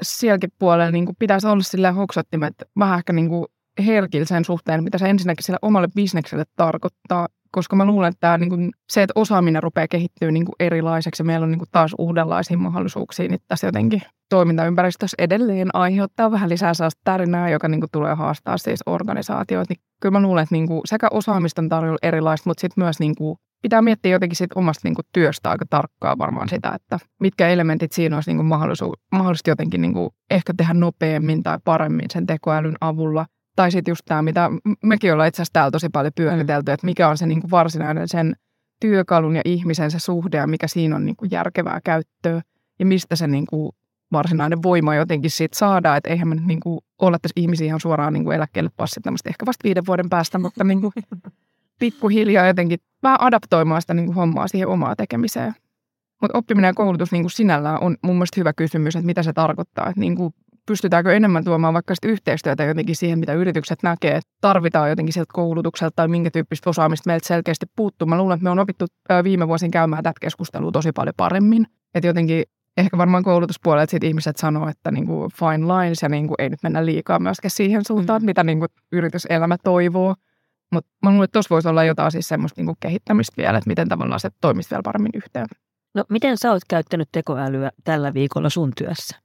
sielläkin 0.02 0.52
puolella 0.60 0.92
niin 0.92 1.06
kuin 1.06 1.16
pitäisi 1.20 1.48
olla 1.48 1.64
sillä 1.64 1.92
hoksottimet 1.92 2.54
vähän 2.80 2.98
ehkä 2.98 3.14
niin 3.14 3.30
kuin 3.30 3.46
herkillä 3.86 4.26
sen 4.26 4.46
suhteen, 4.46 4.84
mitä 4.84 4.98
se 4.98 5.10
ensinnäkin 5.10 5.44
sille 5.44 5.60
omalle 5.62 5.88
bisnekselle 5.96 6.44
tarkoittaa 6.56 7.28
koska 7.56 7.76
mä 7.76 7.86
luulen, 7.86 8.10
että 8.10 8.20
tämä, 8.20 8.38
niin 8.38 8.50
kuin, 8.50 8.72
se, 8.90 9.04
että 9.04 9.12
osaaminen 9.16 9.64
rupeaa 9.64 9.88
kehittyä 9.88 10.32
niin 10.32 10.46
kuin 10.46 10.56
erilaiseksi 10.60 11.22
ja 11.22 11.26
meillä 11.26 11.44
on 11.44 11.52
niin 11.52 11.60
kuin 11.60 11.70
taas 11.72 11.96
uudenlaisia 11.98 12.58
mahdollisuuksia, 12.58 13.28
niin 13.28 13.40
tässä 13.48 13.68
jotenkin 13.68 14.02
toimintaympäristössä 14.30 15.16
edelleen 15.20 15.70
aiheuttaa 15.74 16.32
vähän 16.32 16.50
lisää 16.50 16.74
sellaista 16.74 17.02
tarinaa, 17.04 17.50
joka 17.50 17.68
niin 17.68 17.80
kuin 17.80 17.90
tulee 17.92 18.14
haastaa 18.14 18.58
siis 18.58 18.80
organisaatioita. 18.86 19.74
Niin 19.74 19.84
kyllä 20.02 20.20
mä 20.20 20.28
luulen, 20.28 20.44
että 20.44 20.56
niin 20.56 20.68
kuin 20.68 20.82
sekä 20.86 21.08
osaamista 21.12 21.62
on 21.62 21.70
tarjolla 21.70 21.98
erilaista, 22.04 22.50
mutta 22.50 22.62
sitten 22.62 22.84
myös 22.84 23.00
niin 23.00 23.16
kuin 23.16 23.38
pitää 23.62 23.82
miettiä 23.82 24.12
jotenkin 24.12 24.36
sit 24.36 24.54
omasta 24.56 24.88
niin 24.88 24.96
kuin 24.96 25.06
työstä 25.14 25.50
aika 25.50 25.66
tarkkaa 25.70 26.18
varmaan 26.18 26.50
sitä, 26.50 26.72
että 26.76 27.00
mitkä 27.22 27.48
elementit 27.48 27.92
siinä 27.92 28.18
olisi 28.18 28.30
niin 28.30 28.38
kuin 28.38 28.48
mahdollisuus, 28.48 29.00
mahdollisesti 29.12 29.50
jotenkin 29.50 29.82
niin 29.82 29.94
kuin 29.94 30.10
ehkä 30.32 30.54
tehdä 30.58 30.74
nopeammin 30.74 31.44
tai 31.44 31.58
paremmin 31.64 32.10
sen 32.14 32.26
tekoälyn 32.26 32.76
avulla. 32.82 33.26
Tai 33.56 33.72
sitten 33.72 33.92
just 33.92 34.02
tämä, 34.06 34.22
mitä 34.22 34.50
mekin 34.84 35.14
ollaan 35.14 35.28
itse 35.28 35.42
asiassa 35.42 35.54
täällä 35.54 35.72
tosi 35.72 35.90
paljon 35.90 36.14
pyöritelty, 36.16 36.72
että 36.72 36.86
mikä 36.86 37.10
on 37.10 37.18
se 37.18 37.26
niin 37.26 37.42
kuin 37.42 37.52
varsinainen 37.52 38.08
sen 38.08 38.36
työkalun 38.82 39.36
ja 39.36 39.42
ihmisen 39.46 39.92
se 39.92 40.00
suhde 40.00 40.38
ja 40.38 40.48
mikä 40.48 40.68
siinä 40.68 40.96
on 40.96 41.06
niin 41.06 41.16
kuin 41.16 41.32
järkevää 41.32 41.80
käyttöä 41.84 42.42
ja 42.80 42.86
mistä 42.86 43.16
se 43.16 43.28
niin 43.28 43.46
kuin 43.46 43.72
varsinainen 44.12 44.64
voima 44.64 44.96
jotenkin 44.96 45.32
siitä 45.32 45.58
saadaan. 45.58 45.98
Että 45.98 46.10
eihän 46.10 46.28
me 46.28 46.36
nyt 46.36 46.46
niin 46.46 46.60
kuin 46.60 46.80
olla 47.02 47.20
tässä 47.20 47.34
ihmisiä 47.36 47.66
ihan 47.66 47.80
suoraan 47.80 48.14
niin 48.14 48.24
kuin 48.24 48.36
eläkkeelle 48.36 48.70
passittamasta 48.78 49.30
ehkä 49.30 49.46
vasta 49.46 49.64
viiden 49.64 49.86
vuoden 49.88 50.10
päästä, 50.10 50.40
mutta 50.40 50.64
niin 50.64 50.80
pikkuhiljaa 51.80 52.48
jotenkin 52.48 52.80
vähän 53.04 53.22
adaptoimaan 53.22 53.82
sitä 53.82 53.94
niin 53.94 54.06
kuin 54.06 54.16
hommaa 54.16 54.48
siihen 54.48 54.68
omaa 54.68 54.96
tekemiseen. 54.96 55.54
Mutta 56.22 56.38
oppiminen 56.38 56.68
ja 56.68 56.74
koulutus 56.74 57.12
niin 57.12 57.24
kuin 57.24 57.32
sinällään 57.32 57.82
on 57.82 57.98
mun 58.04 58.16
mielestä 58.16 58.40
hyvä 58.40 58.54
kysymys, 58.54 58.96
että 58.96 59.06
mitä 59.06 59.24
se 59.24 59.34
tarkoittaa. 59.34 59.90
Että 59.90 60.00
niin 60.00 60.16
kuin 60.16 60.34
pystytäänkö 60.66 61.16
enemmän 61.16 61.44
tuomaan 61.44 61.74
vaikka 61.74 61.96
sitä 61.96 62.08
yhteistyötä 62.08 62.64
jotenkin 62.64 62.96
siihen, 62.96 63.20
mitä 63.20 63.34
yritykset 63.34 63.84
näkee, 63.84 64.16
että 64.16 64.32
tarvitaan 64.42 64.90
jotenkin 64.90 65.14
sieltä 65.14 65.34
koulutukselta 65.34 65.94
tai 65.96 66.08
minkä 66.08 66.32
tyyppistä 66.32 66.70
osaamista 66.70 67.10
meiltä 67.10 67.28
selkeästi 67.28 67.66
puuttuu. 67.76 68.08
Mä 68.08 68.18
luulen, 68.18 68.36
että 68.36 68.44
me 68.44 68.50
on 68.50 68.60
opittu 68.60 68.86
viime 69.24 69.48
vuosina 69.48 69.70
käymään 69.70 70.04
tätä 70.04 70.20
keskustelua 70.22 70.72
tosi 70.72 70.92
paljon 70.92 71.14
paremmin. 71.18 71.68
Että 71.96 72.08
jotenkin 72.08 72.44
ehkä 72.78 72.98
varmaan 72.98 73.24
koulutuspuolella 73.24 73.86
sit 73.86 74.04
ihmiset 74.04 74.38
sanoo, 74.38 74.70
että 74.70 74.92
niin 74.92 75.08
kuin 75.08 75.32
fine 75.32 75.68
lines 75.74 76.02
ja 76.02 76.10
niin 76.10 76.28
kuin 76.28 76.36
ei 76.40 76.50
nyt 76.50 76.64
mennä 76.64 76.86
liikaa 76.86 77.20
myöskään 77.20 77.52
siihen 77.52 77.86
suuntaan, 77.86 78.22
mm. 78.22 78.26
mitä 78.26 78.44
niin 78.44 78.60
kuin 78.60 78.70
yrityselämä 78.92 79.58
toivoo. 79.64 80.16
Mutta 80.72 80.92
mä 81.04 81.10
luulen, 81.10 81.24
että 81.24 81.34
tuossa 81.34 81.56
voisi 81.56 81.68
olla 81.68 81.84
jotain 81.84 82.12
siis 82.12 82.28
semmoista 82.28 82.60
niin 82.62 82.66
kuin 82.66 82.78
kehittämistä 82.80 83.34
vielä, 83.38 83.58
että 83.58 83.70
miten 83.70 83.90
tavallaan 83.90 84.20
se 84.20 84.30
toimisi 84.42 84.70
vielä 84.70 84.82
paremmin 84.84 85.12
yhteen. 85.16 85.48
No 85.94 86.04
miten 86.10 86.38
sä 86.38 86.52
oot 86.52 86.62
käyttänyt 86.70 87.10
tekoälyä 87.12 87.72
tällä 87.84 88.14
viikolla 88.14 88.50
sun 88.50 88.72
työssä? 88.78 89.25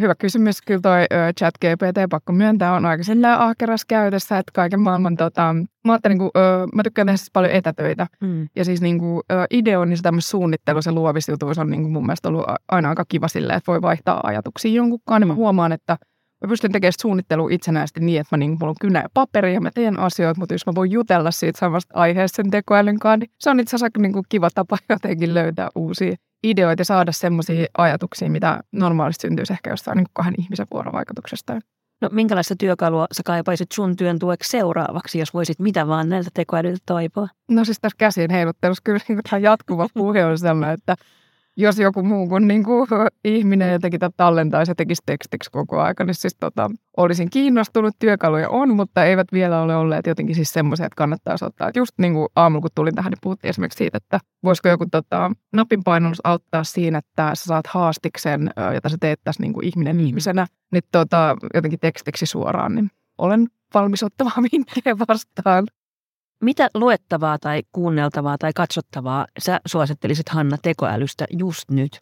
Hyvä 0.00 0.14
kysymys. 0.14 0.62
Kyllä 0.62 0.80
toi 0.80 1.06
chat 1.38 1.54
GPT, 1.60 2.10
pakko 2.10 2.32
myöntää, 2.32 2.74
on 2.74 2.86
aika 2.86 3.04
silleen 3.04 3.38
ahkeras 3.38 3.84
käytössä, 3.84 4.38
että 4.38 4.52
kaiken 4.54 4.80
maailman 4.80 5.16
tota, 5.16 5.54
mä, 5.84 5.98
niin 6.08 6.18
kuin, 6.18 6.30
mä 6.74 6.82
tykkään 6.82 7.06
tehdä 7.06 7.16
siis 7.16 7.30
paljon 7.32 7.52
etätöitä. 7.52 8.06
Mm. 8.20 8.48
Ja 8.56 8.64
siis 8.64 8.80
niin 8.80 8.98
kuin, 8.98 9.22
ö, 9.32 9.46
ideo, 9.50 9.84
niin 9.84 9.96
se 9.96 10.02
tämmöinen 10.02 10.22
suunnittelu, 10.22 10.82
se 10.82 10.92
luovisjutuus 10.92 11.58
on 11.58 11.70
niin 11.70 11.82
kuin 11.82 11.92
mun 11.92 12.06
mielestä 12.06 12.28
ollut 12.28 12.44
aina 12.68 12.88
aika 12.88 13.04
kiva 13.08 13.28
silleen, 13.28 13.56
että 13.56 13.72
voi 13.72 13.82
vaihtaa 13.82 14.20
ajatuksia 14.22 14.72
jonkunkaan. 14.72 15.20
Niin 15.20 15.28
mä 15.28 15.34
huomaan, 15.34 15.72
että 15.72 15.96
mä 16.42 16.48
pystyn 16.48 16.72
tekemään 16.72 16.92
suunnittelua 17.00 17.48
itsenäisesti 17.50 18.00
niin, 18.00 18.20
että 18.20 18.36
mä 18.36 18.38
niin, 18.38 18.50
mulla 18.50 18.70
on 18.70 18.76
kynä 18.80 19.00
ja 19.00 19.08
paperi 19.14 19.54
ja 19.54 19.60
mä 19.60 19.70
teen 19.74 19.98
asioita, 19.98 20.40
mutta 20.40 20.54
jos 20.54 20.66
mä 20.66 20.72
voin 20.74 20.90
jutella 20.90 21.30
siitä 21.30 21.58
samasta 21.58 21.94
aiheesta 21.94 22.36
sen 22.36 22.50
tekoälyn 22.50 22.98
kanssa, 22.98 23.16
niin 23.16 23.30
se 23.38 23.50
on 23.50 23.60
itse 23.60 23.76
asiassa 23.76 24.00
niin 24.00 24.12
kuin 24.12 24.24
kiva 24.28 24.48
tapa 24.54 24.78
jotenkin 24.88 25.34
löytää 25.34 25.68
uusia 25.74 26.16
ideoita 26.42 26.80
ja 26.80 26.84
saada 26.84 27.12
semmoisia 27.12 27.66
ajatuksia, 27.78 28.30
mitä 28.30 28.60
normaalisti 28.72 29.22
syntyisi 29.22 29.52
ehkä 29.52 29.70
jostain 29.70 29.96
niin 29.96 30.06
kahden 30.12 30.34
ihmisen 30.38 30.66
vuorovaikutuksesta. 30.72 31.60
No 32.00 32.08
minkälaista 32.12 32.56
työkalua 32.56 33.06
sä 33.12 33.22
kaipaisit 33.22 33.72
sun 33.72 33.96
työn 33.96 34.18
tueksi 34.18 34.50
seuraavaksi, 34.50 35.18
jos 35.18 35.34
voisit 35.34 35.58
mitä 35.58 35.86
vaan 35.86 36.08
näiltä 36.08 36.30
tekoälyltä 36.34 36.82
toivoa? 36.86 37.28
No 37.48 37.64
siis 37.64 37.78
tässä 37.80 37.96
käsien 37.98 38.30
heiluttelussa 38.30 38.82
kyllä 38.84 39.00
niin 39.08 39.20
tämä 39.30 39.40
jatkuva 39.40 39.86
puhe 39.94 40.24
on 40.24 40.38
sellainen, 40.38 40.74
että 40.74 40.96
jos 41.56 41.78
joku 41.78 42.02
muu 42.02 42.28
kuin, 42.28 42.48
niin 42.48 42.64
kuin 42.64 42.88
ihminen 43.24 43.72
jotenkin 43.72 44.00
tallentaisi 44.16 44.70
ja 44.70 44.74
tekisi 44.74 45.02
tekstiksi 45.06 45.50
koko 45.50 45.80
aika, 45.80 46.04
niin 46.04 46.14
siis 46.14 46.36
tota, 46.40 46.70
olisin 46.96 47.30
kiinnostunut. 47.30 47.94
Työkaluja 47.98 48.48
on, 48.48 48.76
mutta 48.76 49.04
eivät 49.04 49.32
vielä 49.32 49.62
ole 49.62 49.76
olleet 49.76 50.06
jotenkin 50.06 50.34
siis 50.34 50.52
semmoisia, 50.52 50.86
että 50.86 50.96
kannattaa 50.96 51.36
ottaa. 51.42 51.68
Et 51.68 51.76
just 51.76 51.92
niin 51.98 52.12
kuin 52.12 52.28
aamulla, 52.36 52.62
kun 52.62 52.70
tulin 52.74 52.94
tähän, 52.94 53.10
niin 53.10 53.18
puhuttiin 53.22 53.48
esimerkiksi 53.48 53.76
siitä, 53.76 53.96
että 53.96 54.20
voisiko 54.44 54.68
joku 54.68 54.86
tota, 54.90 55.32
napinpainallus 55.52 56.20
auttaa 56.24 56.64
siinä, 56.64 56.98
että 56.98 57.34
sä 57.34 57.44
saat 57.44 57.66
haastiksen, 57.66 58.50
jota 58.74 58.88
sä 58.88 58.96
teet 59.00 59.20
tässä 59.24 59.42
niin 59.42 59.52
kuin 59.52 59.66
ihminen 59.66 59.96
mm. 59.96 60.06
ihmisenä, 60.06 60.46
niin 60.72 60.82
tota, 60.92 61.36
jotenkin 61.54 61.80
tekstiksi 61.80 62.26
suoraan, 62.26 62.74
niin 62.74 62.90
olen 63.18 63.46
valmis 63.74 64.02
ottamaan 64.02 64.42
vinkkejä 64.52 64.96
vastaan. 65.08 65.66
Mitä 66.42 66.68
luettavaa 66.74 67.38
tai 67.38 67.62
kuunneltavaa 67.72 68.38
tai 68.38 68.52
katsottavaa 68.54 69.26
sä 69.38 69.60
suosittelisit 69.66 70.28
Hanna 70.28 70.56
tekoälystä 70.62 71.24
just 71.30 71.70
nyt? 71.70 71.98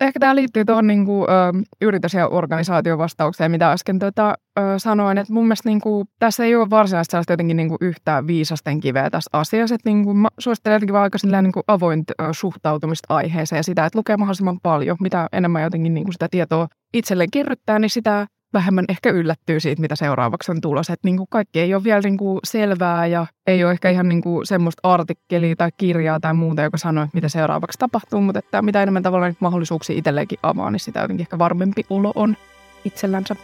Ehkä 0.00 0.20
tämä 0.20 0.34
liittyy 0.34 0.64
tuohon 0.64 0.86
niin 0.86 1.06
kuin, 1.06 1.30
ö, 1.30 1.62
yritys- 1.80 2.14
ja 2.14 2.28
organisaatiovastaukseen, 2.28 3.50
mitä 3.50 3.72
äsken 3.72 3.98
tota, 3.98 4.34
ö, 4.58 4.62
sanoin. 4.78 5.18
Että 5.18 5.32
mun 5.32 5.44
mielestä 5.44 5.68
niin 5.68 5.80
kuin, 5.80 6.08
tässä 6.18 6.44
ei 6.44 6.56
ole 6.56 6.70
varsinaisesti 6.70 7.10
sellaista 7.10 7.32
jotenkin 7.32 7.56
niin 7.56 7.68
kuin 7.68 7.78
yhtä 7.80 8.24
viisasten 8.26 8.80
kiveä 8.80 9.10
tässä 9.10 9.30
asiassa. 9.32 9.74
Että 9.74 9.88
niin 9.88 10.04
kuin, 10.04 10.16
mä 10.16 10.28
suosittelen 10.38 10.74
jotenkin 10.74 10.92
vaan 10.92 11.02
aika 11.02 11.42
niin 11.42 11.52
kuin 11.52 11.64
avointa 11.66 12.12
suhtautumista 12.32 13.14
aiheeseen 13.14 13.58
ja 13.58 13.62
sitä, 13.62 13.86
että 13.86 13.98
lukee 13.98 14.16
mahdollisimman 14.16 14.60
paljon. 14.62 14.96
Mitä 15.00 15.28
enemmän 15.32 15.62
jotenkin 15.62 15.94
niin 15.94 16.04
kuin 16.04 16.12
sitä 16.12 16.28
tietoa 16.30 16.68
itselleen 16.94 17.30
kerryttää, 17.30 17.78
niin 17.78 17.90
sitä 17.90 18.26
vähemmän 18.54 18.84
ehkä 18.88 19.10
yllättyy 19.10 19.60
siitä, 19.60 19.80
mitä 19.80 19.96
seuraavaksi 19.96 20.50
on 20.50 20.60
tulossa. 20.60 20.92
Että 20.92 21.08
niin 21.08 21.16
kuin 21.16 21.26
kaikki 21.30 21.60
ei 21.60 21.74
ole 21.74 21.84
vielä 21.84 22.00
niin 22.00 22.16
kuin 22.16 22.40
selvää 22.44 23.06
ja 23.06 23.26
ei 23.46 23.64
ole 23.64 23.72
ehkä 23.72 23.90
ihan 23.90 24.08
niin 24.08 24.22
kuin 24.22 24.46
semmoista 24.46 24.88
artikkelia 24.88 25.56
tai 25.56 25.70
kirjaa 25.76 26.20
tai 26.20 26.34
muuta, 26.34 26.62
joka 26.62 26.78
sanoo, 26.78 27.04
että 27.04 27.16
mitä 27.16 27.28
seuraavaksi 27.28 27.78
tapahtuu, 27.78 28.20
mutta 28.20 28.38
että 28.38 28.62
mitä 28.62 28.82
enemmän 28.82 29.02
tavallaan 29.02 29.36
mahdollisuuksia 29.40 29.98
itselleenkin 29.98 30.38
avaa, 30.42 30.70
niin 30.70 30.80
sitä 30.80 31.00
jotenkin 31.00 31.24
ehkä 31.24 31.38
varmempi 31.38 31.82
olo 31.90 32.12
on 32.14 32.36
itsellänsä. 32.84 33.36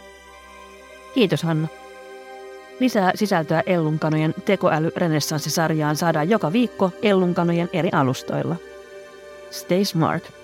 Kiitos 1.13 1.43
Hanna. 1.43 1.67
Lisää 2.79 3.11
sisältöä 3.15 3.63
Ellunkanojen 3.65 4.35
tekoäly-renessanssisarjaan 4.45 5.95
saadaan 5.95 6.29
joka 6.29 6.53
viikko 6.53 6.91
Ellunkanojen 7.01 7.69
eri 7.73 7.89
alustoilla. 7.91 8.55
Stay 9.51 9.85
smart. 9.85 10.40